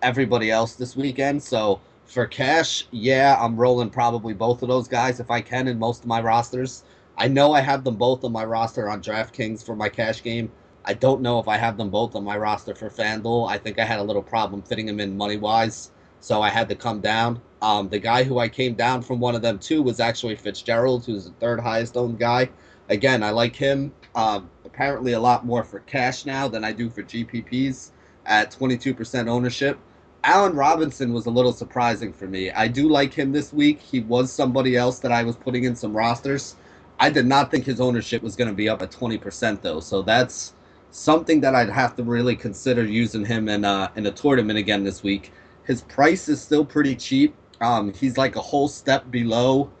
[0.00, 1.42] everybody else this weekend.
[1.42, 1.80] So
[2.12, 6.02] For cash, yeah, I'm rolling probably both of those guys if I can in most
[6.02, 6.84] of my rosters.
[7.16, 10.52] I know I have them both on my roster on DraftKings for my cash game.
[10.84, 13.48] I don't know if I have them both on my roster for FanDuel.
[13.48, 16.68] I think I had a little problem fitting them in money wise, so I had
[16.68, 17.40] to come down.
[17.62, 21.06] Um, the guy who I came down from one of them to was actually Fitzgerald,
[21.06, 22.50] who's the third highest owned guy.
[22.90, 26.90] Again, I like him uh, apparently a lot more for cash now than I do
[26.90, 27.92] for GPPs
[28.26, 29.78] at 22% ownership.
[30.24, 32.50] Allen Robinson was a little surprising for me.
[32.52, 33.80] I do like him this week.
[33.80, 36.54] He was somebody else that I was putting in some rosters.
[37.00, 39.80] I did not think his ownership was going to be up at 20% though.
[39.80, 40.54] So that's
[40.92, 44.84] something that I'd have to really consider using him in uh, in a tournament again
[44.84, 45.32] this week.
[45.64, 47.34] His price is still pretty cheap.
[47.60, 49.72] Um, he's like a whole step below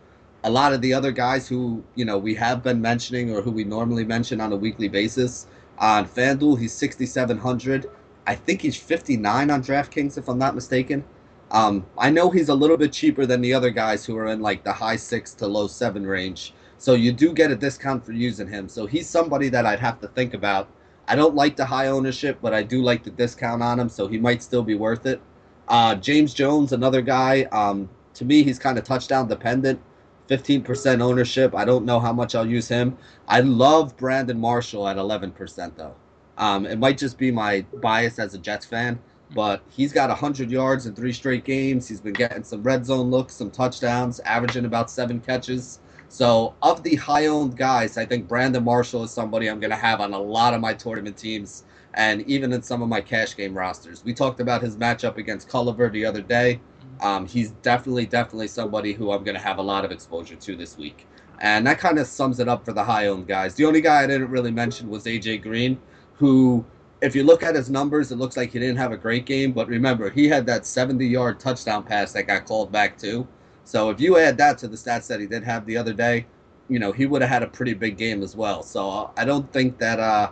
[0.44, 3.52] a lot of the other guys who you know we have been mentioning or who
[3.52, 5.46] we normally mention on a weekly basis.
[5.78, 7.90] On FanDuel, he's 6,700.
[8.26, 11.04] I think he's 59 on DraftKings, if I'm not mistaken.
[11.50, 14.40] Um, I know he's a little bit cheaper than the other guys who are in
[14.40, 16.54] like the high six to low seven range.
[16.78, 18.68] So you do get a discount for using him.
[18.68, 20.68] So he's somebody that I'd have to think about.
[21.06, 24.06] I don't like the high ownership, but I do like the discount on him, so
[24.08, 25.20] he might still be worth it.
[25.68, 27.42] Uh, James Jones, another guy.
[27.52, 29.80] Um, to me, he's kind of touchdown dependent.
[30.28, 31.54] 15% ownership.
[31.54, 32.96] I don't know how much I'll use him.
[33.28, 35.94] I love Brandon Marshall at 11%, though.
[36.42, 38.98] Um, it might just be my bias as a Jets fan,
[39.32, 41.86] but he's got 100 yards in three straight games.
[41.86, 45.78] He's been getting some red zone looks, some touchdowns, averaging about seven catches.
[46.08, 49.76] So, of the high owned guys, I think Brandon Marshall is somebody I'm going to
[49.76, 51.62] have on a lot of my tournament teams
[51.94, 54.02] and even in some of my cash game rosters.
[54.04, 56.60] We talked about his matchup against Culliver the other day.
[57.00, 60.56] Um, he's definitely, definitely somebody who I'm going to have a lot of exposure to
[60.56, 61.06] this week.
[61.38, 63.54] And that kind of sums it up for the high owned guys.
[63.54, 65.78] The only guy I didn't really mention was AJ Green,
[66.14, 66.64] who,
[67.00, 69.52] if you look at his numbers, it looks like he didn't have a great game.
[69.52, 73.26] But remember, he had that 70 yard touchdown pass that got called back too.
[73.64, 76.26] So if you add that to the stats that he did have the other day,
[76.68, 78.62] you know, he would have had a pretty big game as well.
[78.62, 80.30] So I don't think that, uh,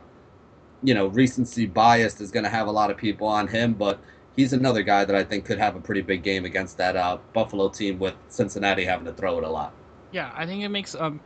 [0.82, 3.74] you know, recency bias is going to have a lot of people on him.
[3.74, 4.00] But
[4.36, 7.18] he's another guy that I think could have a pretty big game against that uh,
[7.32, 9.72] Buffalo team with Cincinnati having to throw it a lot.
[10.12, 11.20] Yeah, I think it makes um,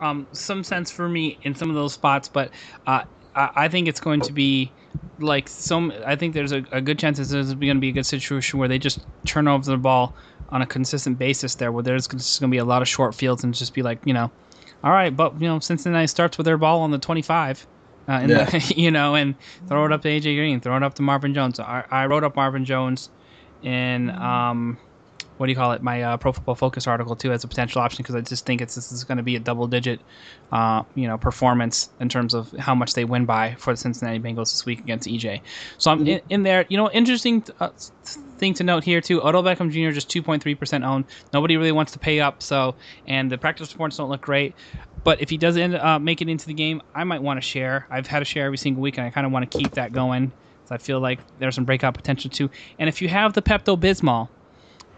[0.00, 2.50] um, some sense for me in some of those spots, but
[2.86, 4.70] uh, I, think it's going to be
[5.18, 5.92] like some.
[6.06, 8.58] I think there's a, a good chance this is going to be a good situation
[8.58, 10.14] where they just turn over the ball
[10.50, 13.14] on a consistent basis there, where there's just going to be a lot of short
[13.14, 14.30] fields and just be like, you know,
[14.82, 17.66] all right, but you know, Cincinnati starts with their ball on the 25
[18.08, 18.44] uh, yeah.
[18.44, 19.34] the, you know, and
[19.68, 21.58] throw it up to AJ Green, throw it up to Marvin Jones.
[21.60, 23.10] I, I wrote up Marvin Jones
[23.62, 24.78] in um,
[25.36, 25.82] what do you call it?
[25.82, 28.60] My uh, Pro Football Focus article too as a potential option because I just think
[28.60, 30.00] it's this is going to be a double digit,
[30.52, 34.20] uh, you know, performance in terms of how much they win by for the Cincinnati
[34.20, 35.40] Bengals this week against EJ.
[35.78, 36.08] So I'm mm-hmm.
[36.08, 36.64] in, in, there.
[36.68, 37.70] You know, interesting uh,
[38.38, 39.22] thing to note here too.
[39.22, 39.92] Odell Beckham Jr.
[39.92, 41.04] just 2.3 percent owned.
[41.32, 42.42] Nobody really wants to pay up.
[42.42, 42.76] So
[43.08, 44.54] and the practice reports don't look great.
[45.02, 47.42] But if he does end uh, make it into the game, I might want to
[47.42, 47.86] share.
[47.90, 49.92] I've had a share every single week, and I kind of want to keep that
[49.92, 50.32] going.
[50.66, 52.48] So I feel like there's some breakout potential too.
[52.78, 54.28] And if you have the Pepto Bismol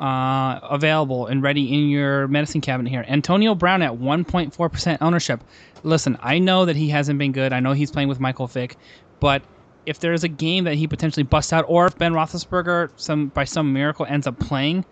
[0.01, 5.43] uh, available and ready in your medicine cabinet here, Antonio Brown at 1.4% ownership.
[5.83, 7.53] Listen, I know that he hasn't been good.
[7.53, 8.77] I know he's playing with Michael Vick,
[9.21, 9.43] but
[9.87, 13.45] if there's a game that he potentially busts out, or if Ben Roethlisberger some by
[13.45, 14.85] some miracle ends up playing,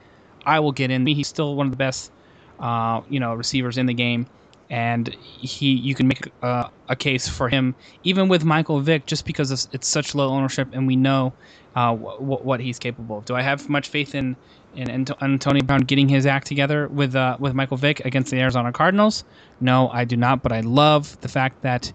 [0.46, 1.04] I will get in.
[1.06, 2.12] He's still one of the best,
[2.60, 4.26] uh, you know, receivers in the game
[4.74, 9.24] and he you can make uh, a case for him even with Michael Vick just
[9.24, 11.32] because it's, such low ownership and we know
[11.76, 13.24] uh, what he's capable of.
[13.24, 14.37] Do I have much faith in
[14.74, 14.90] in
[15.22, 19.22] Antonio Brown getting his act together with uh, with Michael Vick against the Arizona Cardinals?
[19.60, 20.42] No, I do not.
[20.42, 21.92] But I love the fact that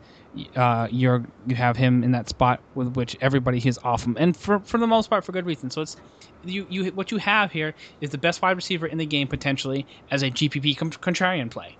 [0.56, 4.38] uh, you're you have him in that spot with which everybody is off him, and
[4.38, 5.70] for for the most part for good reason.
[5.70, 5.98] So it's
[6.46, 9.86] you you what you have here is the best wide receiver in the game potentially
[10.12, 11.76] as a GPP contrarian play.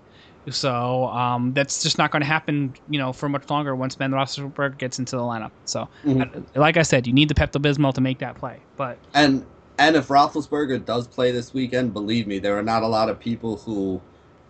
[0.52, 4.12] So um, that's just not going to happen, you know, for much longer once Ben
[4.12, 5.52] Roethlisberger gets into the lineup.
[5.66, 6.60] So, mm-hmm.
[6.60, 8.60] like I said, you need the Pepto Bismol to make that play.
[8.78, 9.46] But and
[9.78, 13.20] and if Roethlisberger does play this weekend, believe me, there are not a lot of
[13.20, 14.02] people who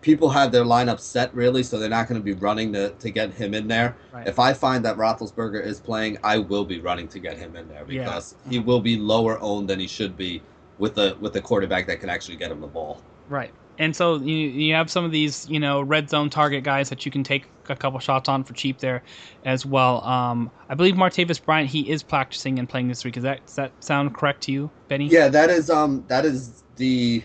[0.02, 3.10] people have their lineup set really, so they're not going to be running to, to
[3.12, 3.96] get him in there.
[4.14, 4.28] Right.
[4.28, 7.68] If I find that Roethlisberger is playing, I will be running to get him in
[7.68, 8.52] there because yeah.
[8.52, 10.42] he will be lower owned than he should be
[10.78, 13.02] with a with a quarterback that can actually get him the ball.
[13.28, 16.90] Right and so you you have some of these you know red zone target guys
[16.90, 19.02] that you can take a couple shots on for cheap there
[19.46, 20.04] as well.
[20.04, 23.18] Um, I believe Martavis Bryant he is practicing and playing this week.
[23.18, 25.08] Is that does that sound correct to you, Benny?
[25.08, 27.24] Yeah, that is um that is the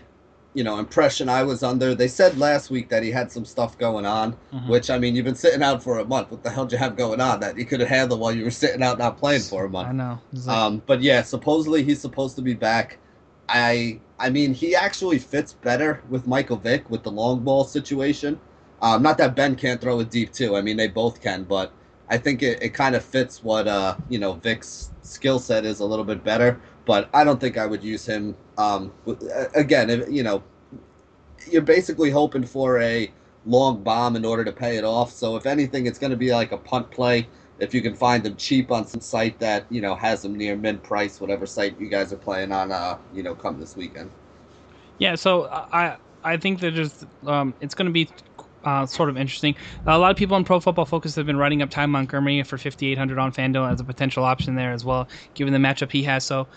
[0.53, 1.93] you know impression I was under.
[1.93, 4.69] They said last week that he had some stuff going on, mm-hmm.
[4.69, 6.31] which I mean you've been sitting out for a month.
[6.31, 8.45] What the hell did you have going on that you could have handled while you
[8.45, 9.89] were sitting out not playing for a month?
[9.89, 10.19] I know.
[10.47, 12.97] Um, but yeah, supposedly he's supposed to be back.
[13.49, 18.39] I I mean, he actually fits better with Michael Vick with the long ball situation.
[18.81, 20.55] Um, not that Ben can't throw it deep too.
[20.55, 21.71] I mean, they both can, but
[22.09, 25.79] I think it, it kind of fits what uh, you know Vick's skill set is
[25.79, 26.59] a little bit better.
[26.85, 28.35] But I don't think I would use him.
[28.57, 28.93] Um,
[29.55, 30.43] again, if, you know,
[31.49, 33.11] you're basically hoping for a
[33.45, 35.11] long bomb in order to pay it off.
[35.11, 37.27] So if anything, it's going to be like a punt play.
[37.59, 40.55] If you can find them cheap on some site that you know has them near
[40.55, 44.11] mid price, whatever site you guys are playing on, uh, you know, come this weekend.
[44.97, 48.09] Yeah, so I I think that just um, it's going to be
[48.65, 49.55] uh, sort of interesting.
[49.85, 52.57] A lot of people on Pro Football Focus have been writing up Ty Montgomery for
[52.57, 56.25] 5,800 on FanDuel as a potential option there as well, given the matchup he has.
[56.25, 56.47] So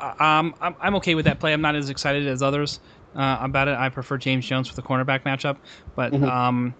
[0.00, 1.52] uh, um, I'm, I'm okay with that play.
[1.52, 2.80] I'm not as excited as others
[3.16, 3.76] uh, about it.
[3.76, 5.56] I prefer James Jones for the cornerback matchup,
[5.96, 6.24] but mm-hmm.
[6.24, 6.74] um,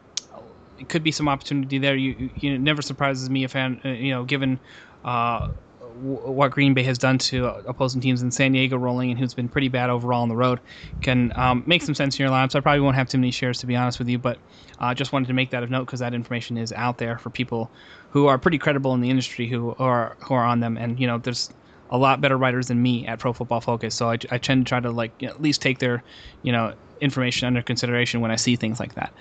[0.79, 1.97] it could be some opportunity there.
[1.97, 4.59] You, you it never surprises me if uh, you know given
[5.05, 5.49] uh,
[5.97, 9.49] what Green Bay has done to opposing teams in San Diego rolling and who's been
[9.49, 10.61] pretty bad overall on the road
[11.01, 12.55] can um, make some sense in your lineups.
[12.55, 14.39] I probably won't have too many shares to be honest with you, but
[14.79, 17.19] I uh, just wanted to make that of note because that information is out there
[17.19, 17.71] for people
[18.11, 20.77] who are pretty credible in the industry who are who are on them.
[20.77, 21.51] And you know, there's
[21.91, 24.69] a lot better writers than me at Pro Football Focus, so I, I tend to
[24.69, 26.03] try to like you know, at least take their
[26.43, 29.13] you know information under consideration when I see things like that.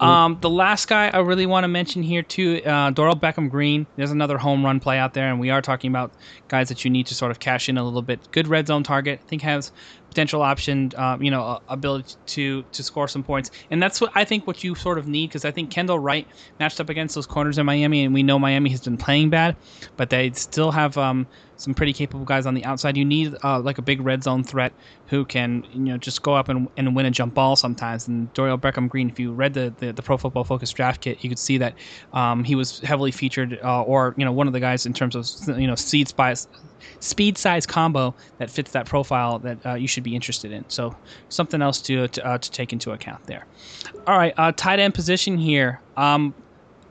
[0.00, 3.86] Um, the last guy I really want to mention here too, uh, Dorial Beckham Green.
[3.96, 6.12] There's another home run play out there, and we are talking about
[6.48, 8.30] guys that you need to sort of cash in a little bit.
[8.32, 9.20] Good red zone target.
[9.22, 9.72] I think has
[10.10, 14.24] potential option, uh, you know, ability to to score some points, and that's what I
[14.24, 16.26] think what you sort of need because I think Kendall Wright
[16.58, 19.56] matched up against those corners in Miami, and we know Miami has been playing bad,
[19.96, 22.96] but they still have um, some pretty capable guys on the outside.
[22.96, 24.72] You need uh, like a big red zone threat
[25.06, 28.08] who can you know just go up and, and win a jump ball sometimes.
[28.08, 31.22] And Dorial Beckham Green, if you read the, the, the Pro Football Focus draft kit,
[31.22, 31.74] you could see that
[32.12, 35.14] um, he was heavily featured, uh, or you know one of the guys in terms
[35.14, 36.48] of you know speed spice.
[37.00, 40.64] Speed size combo that fits that profile that uh, you should be interested in.
[40.68, 40.96] So
[41.28, 43.46] something else to to, uh, to take into account there.
[44.06, 45.80] All right, uh, tight end position here.
[45.96, 46.34] Um,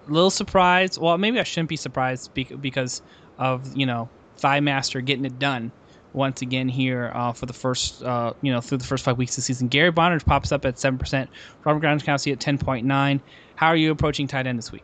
[0.07, 0.99] little surprised.
[0.99, 3.01] Well, maybe I shouldn't be surprised because
[3.37, 5.71] of you know Thigh Master getting it done
[6.13, 9.33] once again here uh, for the first, uh, you know, through the first five weeks
[9.33, 9.67] of the season.
[9.67, 11.27] Gary Barnidge pops up at 7%,
[11.65, 13.21] Robert Gronkowski at 10.9.
[13.55, 14.83] How are you approaching tight end this week?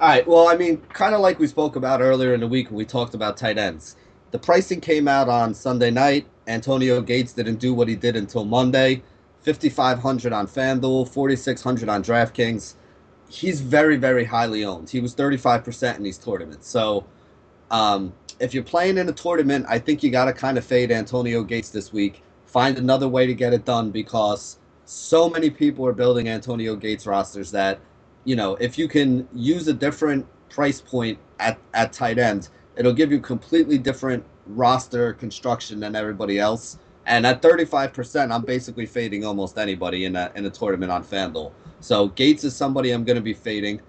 [0.00, 0.26] All right.
[0.26, 2.84] Well, I mean, kind of like we spoke about earlier in the week when we
[2.84, 3.96] talked about tight ends.
[4.36, 6.26] The pricing came out on Sunday night.
[6.46, 9.02] Antonio Gates didn't do what he did until Monday.
[9.40, 12.74] 5500 on FanDuel, 4600 on DraftKings.
[13.30, 14.90] He's very, very highly owned.
[14.90, 16.68] He was 35% in these tournaments.
[16.68, 17.06] So,
[17.70, 20.92] um, if you're playing in a tournament, I think you got to kind of fade
[20.92, 22.22] Antonio Gates this week.
[22.44, 27.06] Find another way to get it done because so many people are building Antonio Gates
[27.06, 27.80] rosters that,
[28.24, 32.92] you know, if you can use a different price point at, at tight end, it'll
[32.92, 36.78] give you completely different roster construction than everybody else.
[37.06, 41.52] And at 35%, I'm basically fading almost anybody in a, in a tournament on FanDuel.
[41.80, 43.80] So Gates is somebody I'm going to be fading.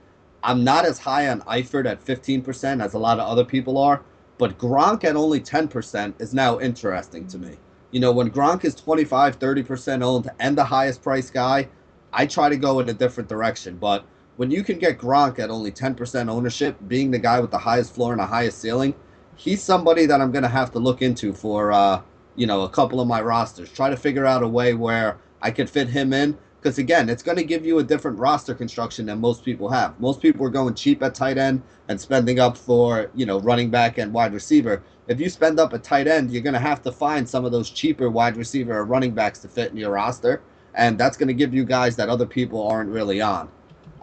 [0.44, 4.02] I'm not as high on Eifert at 15% as a lot of other people are,
[4.38, 7.58] but Gronk at only 10% is now interesting to me.
[7.92, 11.68] You know, when Gronk is 25, 30% owned and the highest price guy,
[12.14, 13.78] I try to go in a different direction.
[13.78, 14.06] But
[14.38, 17.94] when you can get Gronk at only 10% ownership, being the guy with the highest
[17.94, 18.94] floor and the highest ceiling,
[19.36, 22.02] he's somebody that I'm going to have to look into for, uh,
[22.36, 23.72] you know, a couple of my rosters.
[23.72, 27.24] Try to figure out a way where I could fit him in because again, it's
[27.24, 30.00] going to give you a different roster construction than most people have.
[30.00, 33.70] Most people are going cheap at tight end and spending up for you know running
[33.70, 34.84] back and wide receiver.
[35.08, 37.52] If you spend up a tight end, you're going to have to find some of
[37.52, 40.42] those cheaper wide receiver or running backs to fit in your roster,
[40.74, 43.50] and that's going to give you guys that other people aren't really on.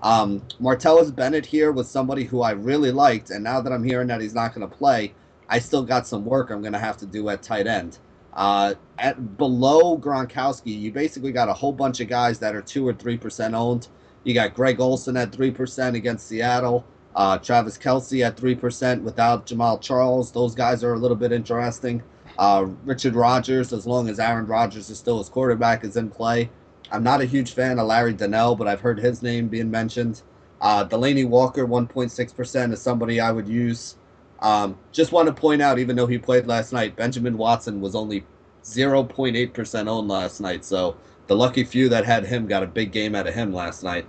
[0.03, 4.09] Um, Martellus Bennett here was somebody who I really liked, and now that I'm hearing
[4.09, 5.15] that he's not going to play,
[5.49, 7.99] I still got some work I'm going to have to do at tight end.
[8.35, 12.87] Uh, at below Gronkowski, you basically got a whole bunch of guys that are two
[12.87, 13.89] or three percent owned.
[14.25, 16.85] You got Greg Olsen at three percent against Seattle.
[17.15, 20.33] Uh, Travis Kelce at three percent without Jamaal Charles.
[20.33, 22.03] Those guys are a little bit interesting.
[22.37, 26.51] Uh, Richard Rodgers, as long as Aaron Rodgers is still his quarterback, is in play.
[26.95, 30.23] I'm not a huge fan of Larry Donnell, but I've heard his name being mentioned.
[30.61, 33.97] Uh, Delanie Walker, 1.6%, is somebody I would use.
[34.39, 37.97] Um, just want to point out, even though he played last night, Benjamin Watson was
[37.97, 38.25] only
[38.63, 40.65] 0.8% owned last night.
[40.65, 43.83] So the lucky few that had him got a big game out of him last
[43.83, 44.07] night.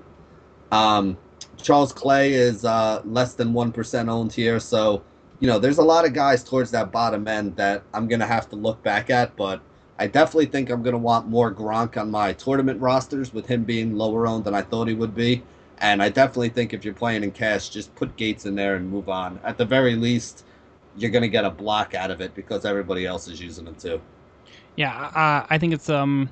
[0.71, 1.17] Um,
[1.57, 4.59] Charles Clay is uh, less than 1% owned here.
[4.59, 5.03] So,
[5.39, 8.27] you know, there's a lot of guys towards that bottom end that I'm going to
[8.27, 9.35] have to look back at.
[9.35, 9.61] But
[9.97, 13.63] I definitely think I'm going to want more Gronk on my tournament rosters with him
[13.63, 15.43] being lower owned than I thought he would be.
[15.79, 18.89] And I definitely think if you're playing in cash, just put Gates in there and
[18.89, 19.39] move on.
[19.43, 20.45] At the very least,
[20.97, 23.79] you're going to get a block out of it because everybody else is using it
[23.79, 24.01] too.
[24.75, 26.29] Yeah, uh, I think it's um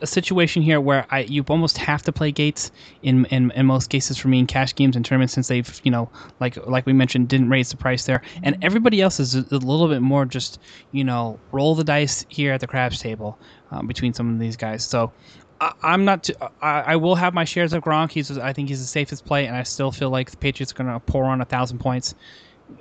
[0.00, 2.70] a situation here where I you almost have to play Gates
[3.02, 5.90] in, in in most cases for me in cash games and tournaments since they've you
[5.90, 6.08] know
[6.40, 9.58] like like we mentioned didn't raise the price there and everybody else is a, a
[9.58, 10.60] little bit more just
[10.92, 13.38] you know roll the dice here at the craps table
[13.70, 15.12] um, between some of these guys so.
[15.58, 16.24] I, I'm not.
[16.24, 18.10] Too, I, I will have my shares of Gronk.
[18.10, 18.36] He's.
[18.36, 20.92] I think he's the safest play, and I still feel like the Patriots are going
[20.92, 22.14] to pour on a thousand points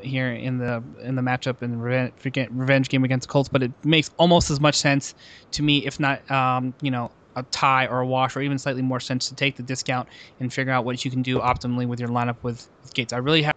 [0.02, 2.14] here in the in the matchup in the revenge,
[2.52, 5.16] revenge game against Colts, but it makes almost as much sense
[5.52, 8.82] to me, if not, um, you know, a tie or a wash, or even slightly
[8.82, 10.08] more sense to take the discount
[10.40, 13.14] and figure out what you can do optimally with your lineup with, with Gates.
[13.14, 13.55] I really have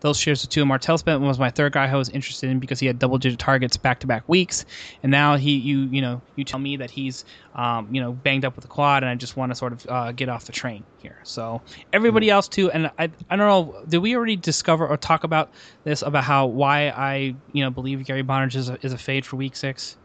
[0.00, 0.64] those shares of two.
[0.64, 3.38] Martellus Bennett was my third guy I was interested in because he had double digit
[3.38, 4.64] targets back to back weeks,
[5.02, 8.44] and now he you you know you tell me that he's um, you know banged
[8.44, 10.52] up with the quad, and I just want to sort of uh, get off the
[10.52, 11.18] train here.
[11.24, 11.62] So
[11.92, 15.50] everybody else too, and I I don't know, did we already discover or talk about
[15.84, 19.24] this about how why I you know believe Gary Barnidge is a, is a fade
[19.26, 19.96] for week six?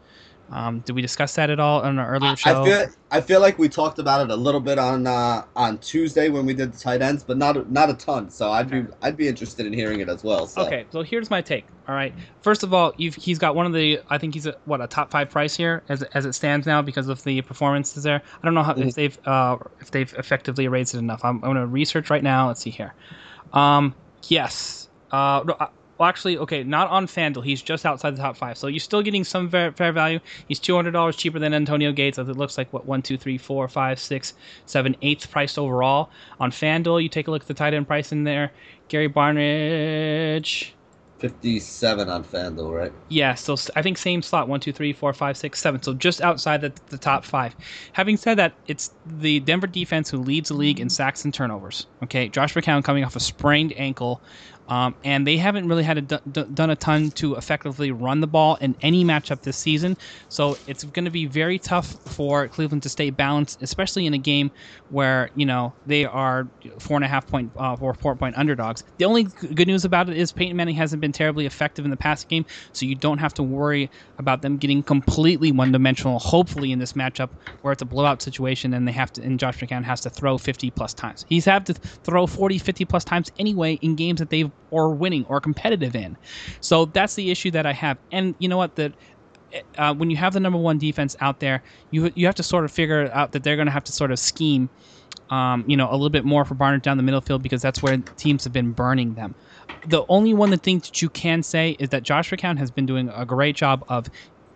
[0.52, 2.62] Um, did we discuss that at all on our earlier show?
[2.62, 5.78] I feel, I feel like we talked about it a little bit on uh, on
[5.78, 8.30] Tuesday when we did the tight ends, but not not a ton.
[8.30, 10.46] So I'd be I'd be interested in hearing it as well.
[10.46, 10.66] So.
[10.66, 11.66] Okay, so here's my take.
[11.88, 14.80] All right, first of all, he's got one of the I think he's a, what
[14.80, 18.20] a top five price here as as it stands now because of the performances there.
[18.42, 18.88] I don't know how, mm-hmm.
[18.88, 21.24] if they've uh, if they've effectively raised it enough.
[21.24, 22.48] I'm, I'm going to research right now.
[22.48, 22.94] Let's see here.
[23.52, 23.94] Um,
[24.28, 24.88] yes.
[25.12, 25.68] Uh,
[26.00, 27.44] well, actually, okay, not on FanDuel.
[27.44, 28.56] He's just outside the top five.
[28.56, 30.18] So you're still getting some fair, fair value.
[30.48, 33.68] He's $200 cheaper than Antonio Gates, as it looks like, what, one, two, three, four,
[33.68, 34.32] five, six,
[34.64, 36.08] seven, eighth priced overall.
[36.40, 38.50] On FanDuel, you take a look at the tight end price in there.
[38.88, 40.70] Gary Barnidge.
[41.18, 42.92] 57 on FanDuel, right?
[43.10, 45.82] Yeah, so I think same slot one, two, three, four, five, six, seven.
[45.82, 47.54] So just outside the, the top five.
[47.92, 51.86] Having said that, it's the Denver defense who leads the league in sacks and turnovers.
[52.02, 54.22] Okay, Josh McCown coming off a sprained ankle
[54.70, 58.20] um, and they haven't really had a d- d- done a ton to effectively run
[58.20, 59.96] the ball in any matchup this season.
[60.28, 64.18] So it's going to be very tough for Cleveland to stay balanced, especially in a
[64.18, 64.52] game
[64.88, 66.48] where you know they are
[66.78, 68.84] four and a half point uh, or four point underdogs.
[68.98, 71.96] The only good news about it is Peyton Manning hasn't been terribly effective in the
[71.96, 76.20] past game, so you don't have to worry about them getting completely one dimensional.
[76.20, 77.30] Hopefully in this matchup
[77.62, 80.38] where it's a blowout situation and they have to and Josh McCown has to throw
[80.38, 81.24] 50 plus times.
[81.26, 85.24] He's had to throw 40, 50 plus times anyway in games that they've or winning
[85.28, 86.16] or competitive in.
[86.60, 87.98] So that's the issue that I have.
[88.12, 88.76] And you know what?
[88.76, 88.92] That
[89.78, 92.64] uh, when you have the number one defense out there, you you have to sort
[92.64, 94.68] of figure out that they're going to have to sort of scheme,
[95.30, 97.82] um, you know, a little bit more for Barnidge down the middle field because that's
[97.82, 99.34] where teams have been burning them.
[99.86, 102.86] The only one that thing that you can say is that Josh McCown has been
[102.86, 104.08] doing a great job of,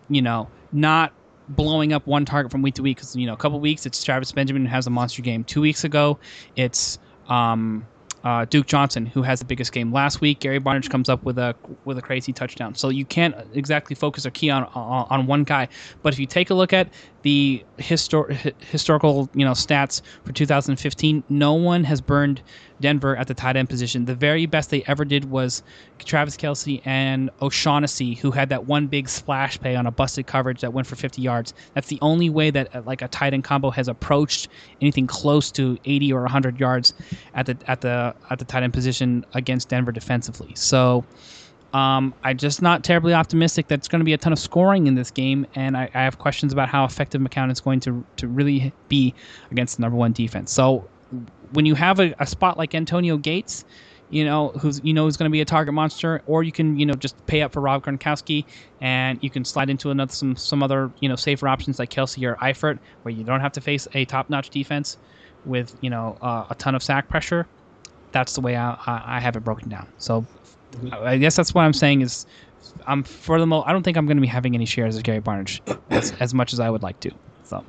[0.08, 1.12] you know, not
[1.48, 2.96] blowing up one target from week to week.
[2.96, 5.44] Because you know, a couple weeks it's Travis Benjamin who has a monster game.
[5.44, 6.18] Two weeks ago,
[6.56, 6.98] it's
[7.28, 7.86] um,
[8.24, 10.40] uh, Duke Johnson, who has the biggest game last week.
[10.40, 11.54] Gary Barnidge comes up with a
[11.84, 12.74] with a crazy touchdown.
[12.74, 15.68] So you can't exactly focus a key on, on one guy.
[16.02, 16.88] But if you take a look at
[17.24, 22.42] the histor- historical you know stats for 2015, no one has burned
[22.80, 24.04] Denver at the tight end position.
[24.04, 25.62] The very best they ever did was
[25.98, 30.60] Travis Kelce and O'Shaughnessy, who had that one big splash play on a busted coverage
[30.60, 31.54] that went for 50 yards.
[31.72, 34.48] That's the only way that uh, like a tight end combo has approached
[34.82, 36.92] anything close to 80 or 100 yards
[37.34, 40.52] at the at the at the tight end position against Denver defensively.
[40.54, 41.04] So.
[41.74, 44.86] Um, I'm just not terribly optimistic that it's going to be a ton of scoring
[44.86, 48.04] in this game, and I, I, have questions about how effective McCown is going to
[48.16, 49.12] to really be
[49.50, 50.52] against the number one defense.
[50.52, 50.88] So
[51.52, 53.64] when you have a, a spot like Antonio Gates,
[54.10, 56.78] you know, who's you know who's going to be a target monster, or you can
[56.78, 58.44] you know just pay up for Rob Gronkowski,
[58.80, 62.22] and you can slide into another some some other you know safer options like Kelce
[62.24, 64.96] or Eifert, where you don't have to face a top notch defense
[65.44, 67.48] with you know uh, a ton of sack pressure.
[68.12, 69.88] That's the way I, I have it broken down.
[69.98, 70.24] So.
[70.92, 72.26] I guess that's what I'm saying is
[72.86, 75.02] I'm for the most I don't think I'm going to be having any shares of
[75.02, 75.60] Gary Barnidge
[75.90, 77.10] as, as much as I would like to.
[77.44, 77.64] So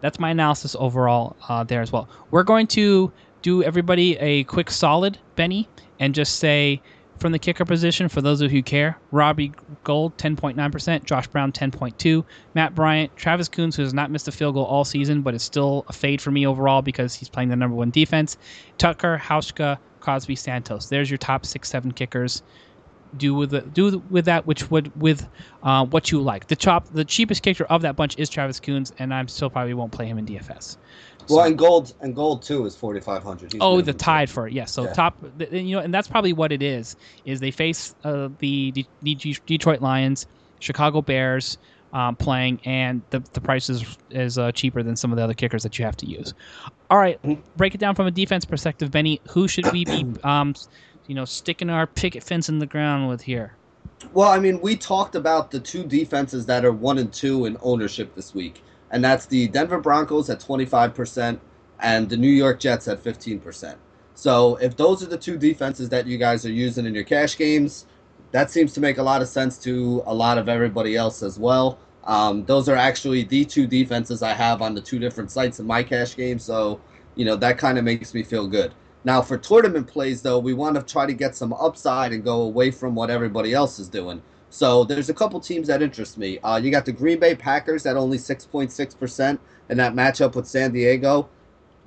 [0.00, 2.08] that's my analysis overall uh, there as well.
[2.30, 5.68] We're going to do everybody a quick solid, Benny,
[5.98, 6.80] and just say
[7.18, 9.52] from the kicker position, for those of you who care, Robbie
[9.84, 14.54] Gould, 10.9%, Josh Brown, 10.2, Matt Bryant, Travis Coons, who has not missed a field
[14.54, 17.56] goal all season, but is still a fade for me overall because he's playing the
[17.56, 18.36] number one defense,
[18.78, 20.88] Tucker, Hauschka, Crosby, Santos.
[20.88, 22.42] There's your top six, seven kickers
[23.16, 25.26] do with the, do with that which would with
[25.62, 26.46] uh, what you like.
[26.48, 29.74] The chop the cheapest kicker of that bunch is Travis Coons, and I'm still probably
[29.74, 30.76] won't play him in DFS.
[31.26, 33.54] So, well, and Gould and Gould too is forty five hundred.
[33.60, 34.54] Oh, the tied for it.
[34.54, 34.72] Yes.
[34.72, 34.92] So yeah.
[34.92, 35.16] top,
[35.50, 36.96] you know, and that's probably what it is.
[37.24, 40.26] Is they face uh, the D- Detroit Lions,
[40.60, 41.58] Chicago Bears.
[41.90, 45.32] Um, playing and the, the price is, is uh, cheaper than some of the other
[45.32, 46.34] kickers that you have to use.
[46.90, 47.40] All right, mm-hmm.
[47.56, 49.22] break it down from a defense perspective, Benny.
[49.30, 50.54] Who should we be um,
[51.08, 53.56] you know, sticking our picket fence in the ground with here?
[54.12, 57.56] Well, I mean, we talked about the two defenses that are one and two in
[57.62, 61.40] ownership this week, and that's the Denver Broncos at 25%
[61.80, 63.74] and the New York Jets at 15%.
[64.14, 67.36] So if those are the two defenses that you guys are using in your cash
[67.36, 67.86] games,
[68.30, 71.38] that seems to make a lot of sense to a lot of everybody else as
[71.38, 71.78] well.
[72.04, 75.66] Um, those are actually the two defenses I have on the two different sites in
[75.66, 76.80] my cash game, so
[77.16, 78.72] you know that kind of makes me feel good.
[79.08, 82.42] Now for tournament plays though, we want to try to get some upside and go
[82.42, 84.20] away from what everybody else is doing.
[84.50, 86.38] So there's a couple teams that interest me.
[86.40, 89.38] Uh, you got the Green Bay Packers at only 6.6%
[89.70, 91.26] in that matchup with San Diego.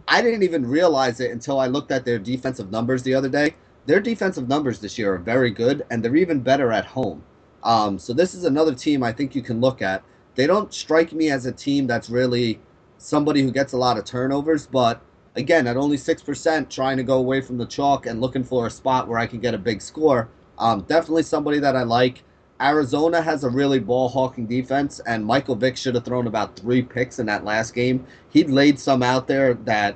[0.08, 3.54] I didn't even realize it until I looked at their defensive numbers the other day.
[3.86, 7.22] Their defensive numbers this year are very good, and they're even better at home.
[7.62, 10.04] Um, so this is another team I think you can look at.
[10.34, 12.60] They don't strike me as a team that's really
[12.98, 15.04] somebody who gets a lot of turnovers, but
[15.36, 18.72] again, at only 6%, trying to go away from the chalk and looking for a
[18.72, 22.24] spot where I can get a big score, um, definitely somebody that I like.
[22.62, 26.82] Arizona has a really ball hawking defense, and Michael Vick should have thrown about three
[26.82, 28.06] picks in that last game.
[28.30, 29.96] He laid some out there that,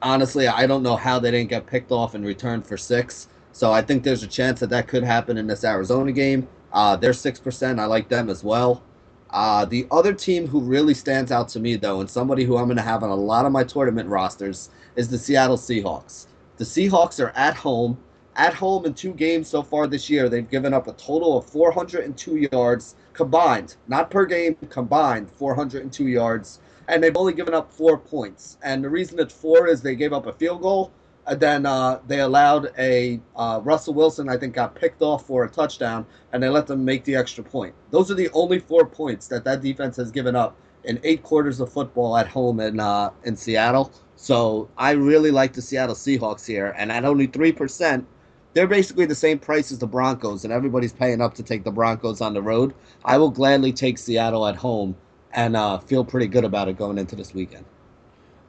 [0.00, 3.28] honestly, I don't know how they didn't get picked off and returned for six.
[3.50, 6.46] So I think there's a chance that that could happen in this Arizona game.
[6.72, 7.80] Uh, they're 6%.
[7.80, 8.82] I like them as well.
[9.30, 12.66] Uh, the other team who really stands out to me, though, and somebody who I'm
[12.66, 16.26] going to have on a lot of my tournament rosters, is the Seattle Seahawks.
[16.56, 17.98] The Seahawks are at home.
[18.36, 21.46] At home in two games so far this year, they've given up a total of
[21.46, 27.98] 402 yards combined, not per game, combined 402 yards, and they've only given up four
[27.98, 28.56] points.
[28.62, 30.92] And the reason it's four is they gave up a field goal
[31.28, 35.44] and then uh, they allowed a uh, Russell Wilson, I think, got picked off for
[35.44, 37.74] a touchdown, and they let them make the extra point.
[37.90, 41.60] Those are the only four points that that defense has given up in eight quarters
[41.60, 43.92] of football at home in uh, in Seattle.
[44.16, 48.06] So I really like the Seattle Seahawks here, and at only three percent,
[48.54, 51.70] they're basically the same price as the Broncos, and everybody's paying up to take the
[51.70, 52.74] Broncos on the road.
[53.04, 54.96] I will gladly take Seattle at home
[55.34, 57.66] and uh, feel pretty good about it going into this weekend.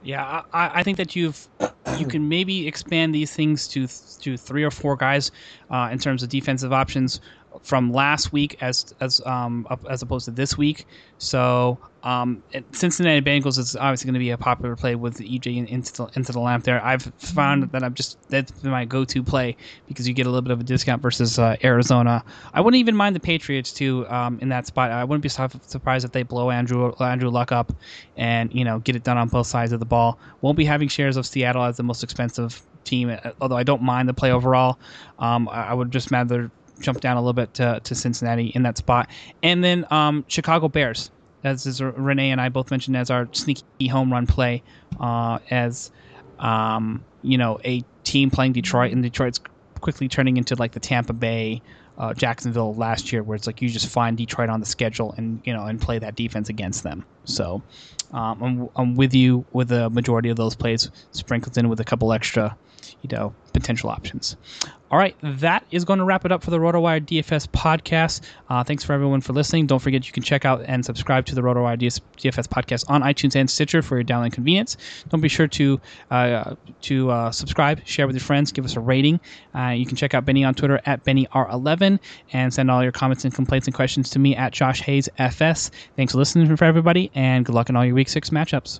[0.02, 1.48] Yeah, I, I think that you've
[1.90, 3.88] you can maybe expand these things to
[4.22, 5.32] to three or four guys
[5.70, 7.20] uh, in terms of defensive options
[7.64, 10.86] from last week as as um as opposed to this week.
[11.18, 12.41] So um,
[12.72, 16.32] Cincinnati Bengals is obviously going to be a popular play with EJ into the, into
[16.32, 16.84] the lamp there.
[16.84, 20.41] I've found that I'm just that's been my go-to play because you get a little
[20.41, 22.24] bit of a discount versus uh, Arizona.
[22.54, 24.91] I wouldn't even mind the Patriots too um, in that spot.
[24.91, 27.74] I wouldn't be surprised if they blow Andrew Andrew Luck up
[28.16, 30.18] and you know get it done on both sides of the ball.
[30.41, 34.08] Won't be having shares of Seattle as the most expensive team, although I don't mind
[34.08, 34.80] the play overall.
[35.20, 36.50] Um, I would just rather
[36.80, 39.10] jump down a little bit to, to Cincinnati in that spot.
[39.44, 41.12] And then um, Chicago Bears,
[41.44, 44.64] as is Renee and I both mentioned as our sneaky home run play,
[45.00, 45.92] uh, as
[46.40, 49.40] um, you know a team playing Detroit, and Detroit's
[49.82, 51.62] quickly turning into like the Tampa Bay.
[51.98, 55.42] Uh, Jacksonville last year, where it's like you just find Detroit on the schedule and
[55.44, 57.04] you know and play that defense against them.
[57.26, 57.62] So
[58.14, 61.84] um, I'm, I'm with you with the majority of those plays sprinkled in with a
[61.84, 62.56] couple extra
[63.02, 64.38] you know potential options.
[64.92, 68.22] All right, that is going to wrap it up for the RotoWire DFS podcast.
[68.50, 69.68] Uh, thanks for everyone for listening.
[69.68, 73.36] Don't forget you can check out and subscribe to the RotoWire DFS podcast on iTunes
[73.36, 74.78] and Stitcher for your download convenience.
[75.10, 75.80] Don't be sure to
[76.10, 79.20] uh, to uh, subscribe, share with your friends, give us a rating.
[79.54, 82.00] Uh, you can check out Benny on Twitter at BennyR11
[82.34, 85.70] and send all your comments and complaints and questions to me at Josh Hayes FS.
[85.98, 88.80] Thanks for listening for everybody, and good luck in all your Week Six matchups.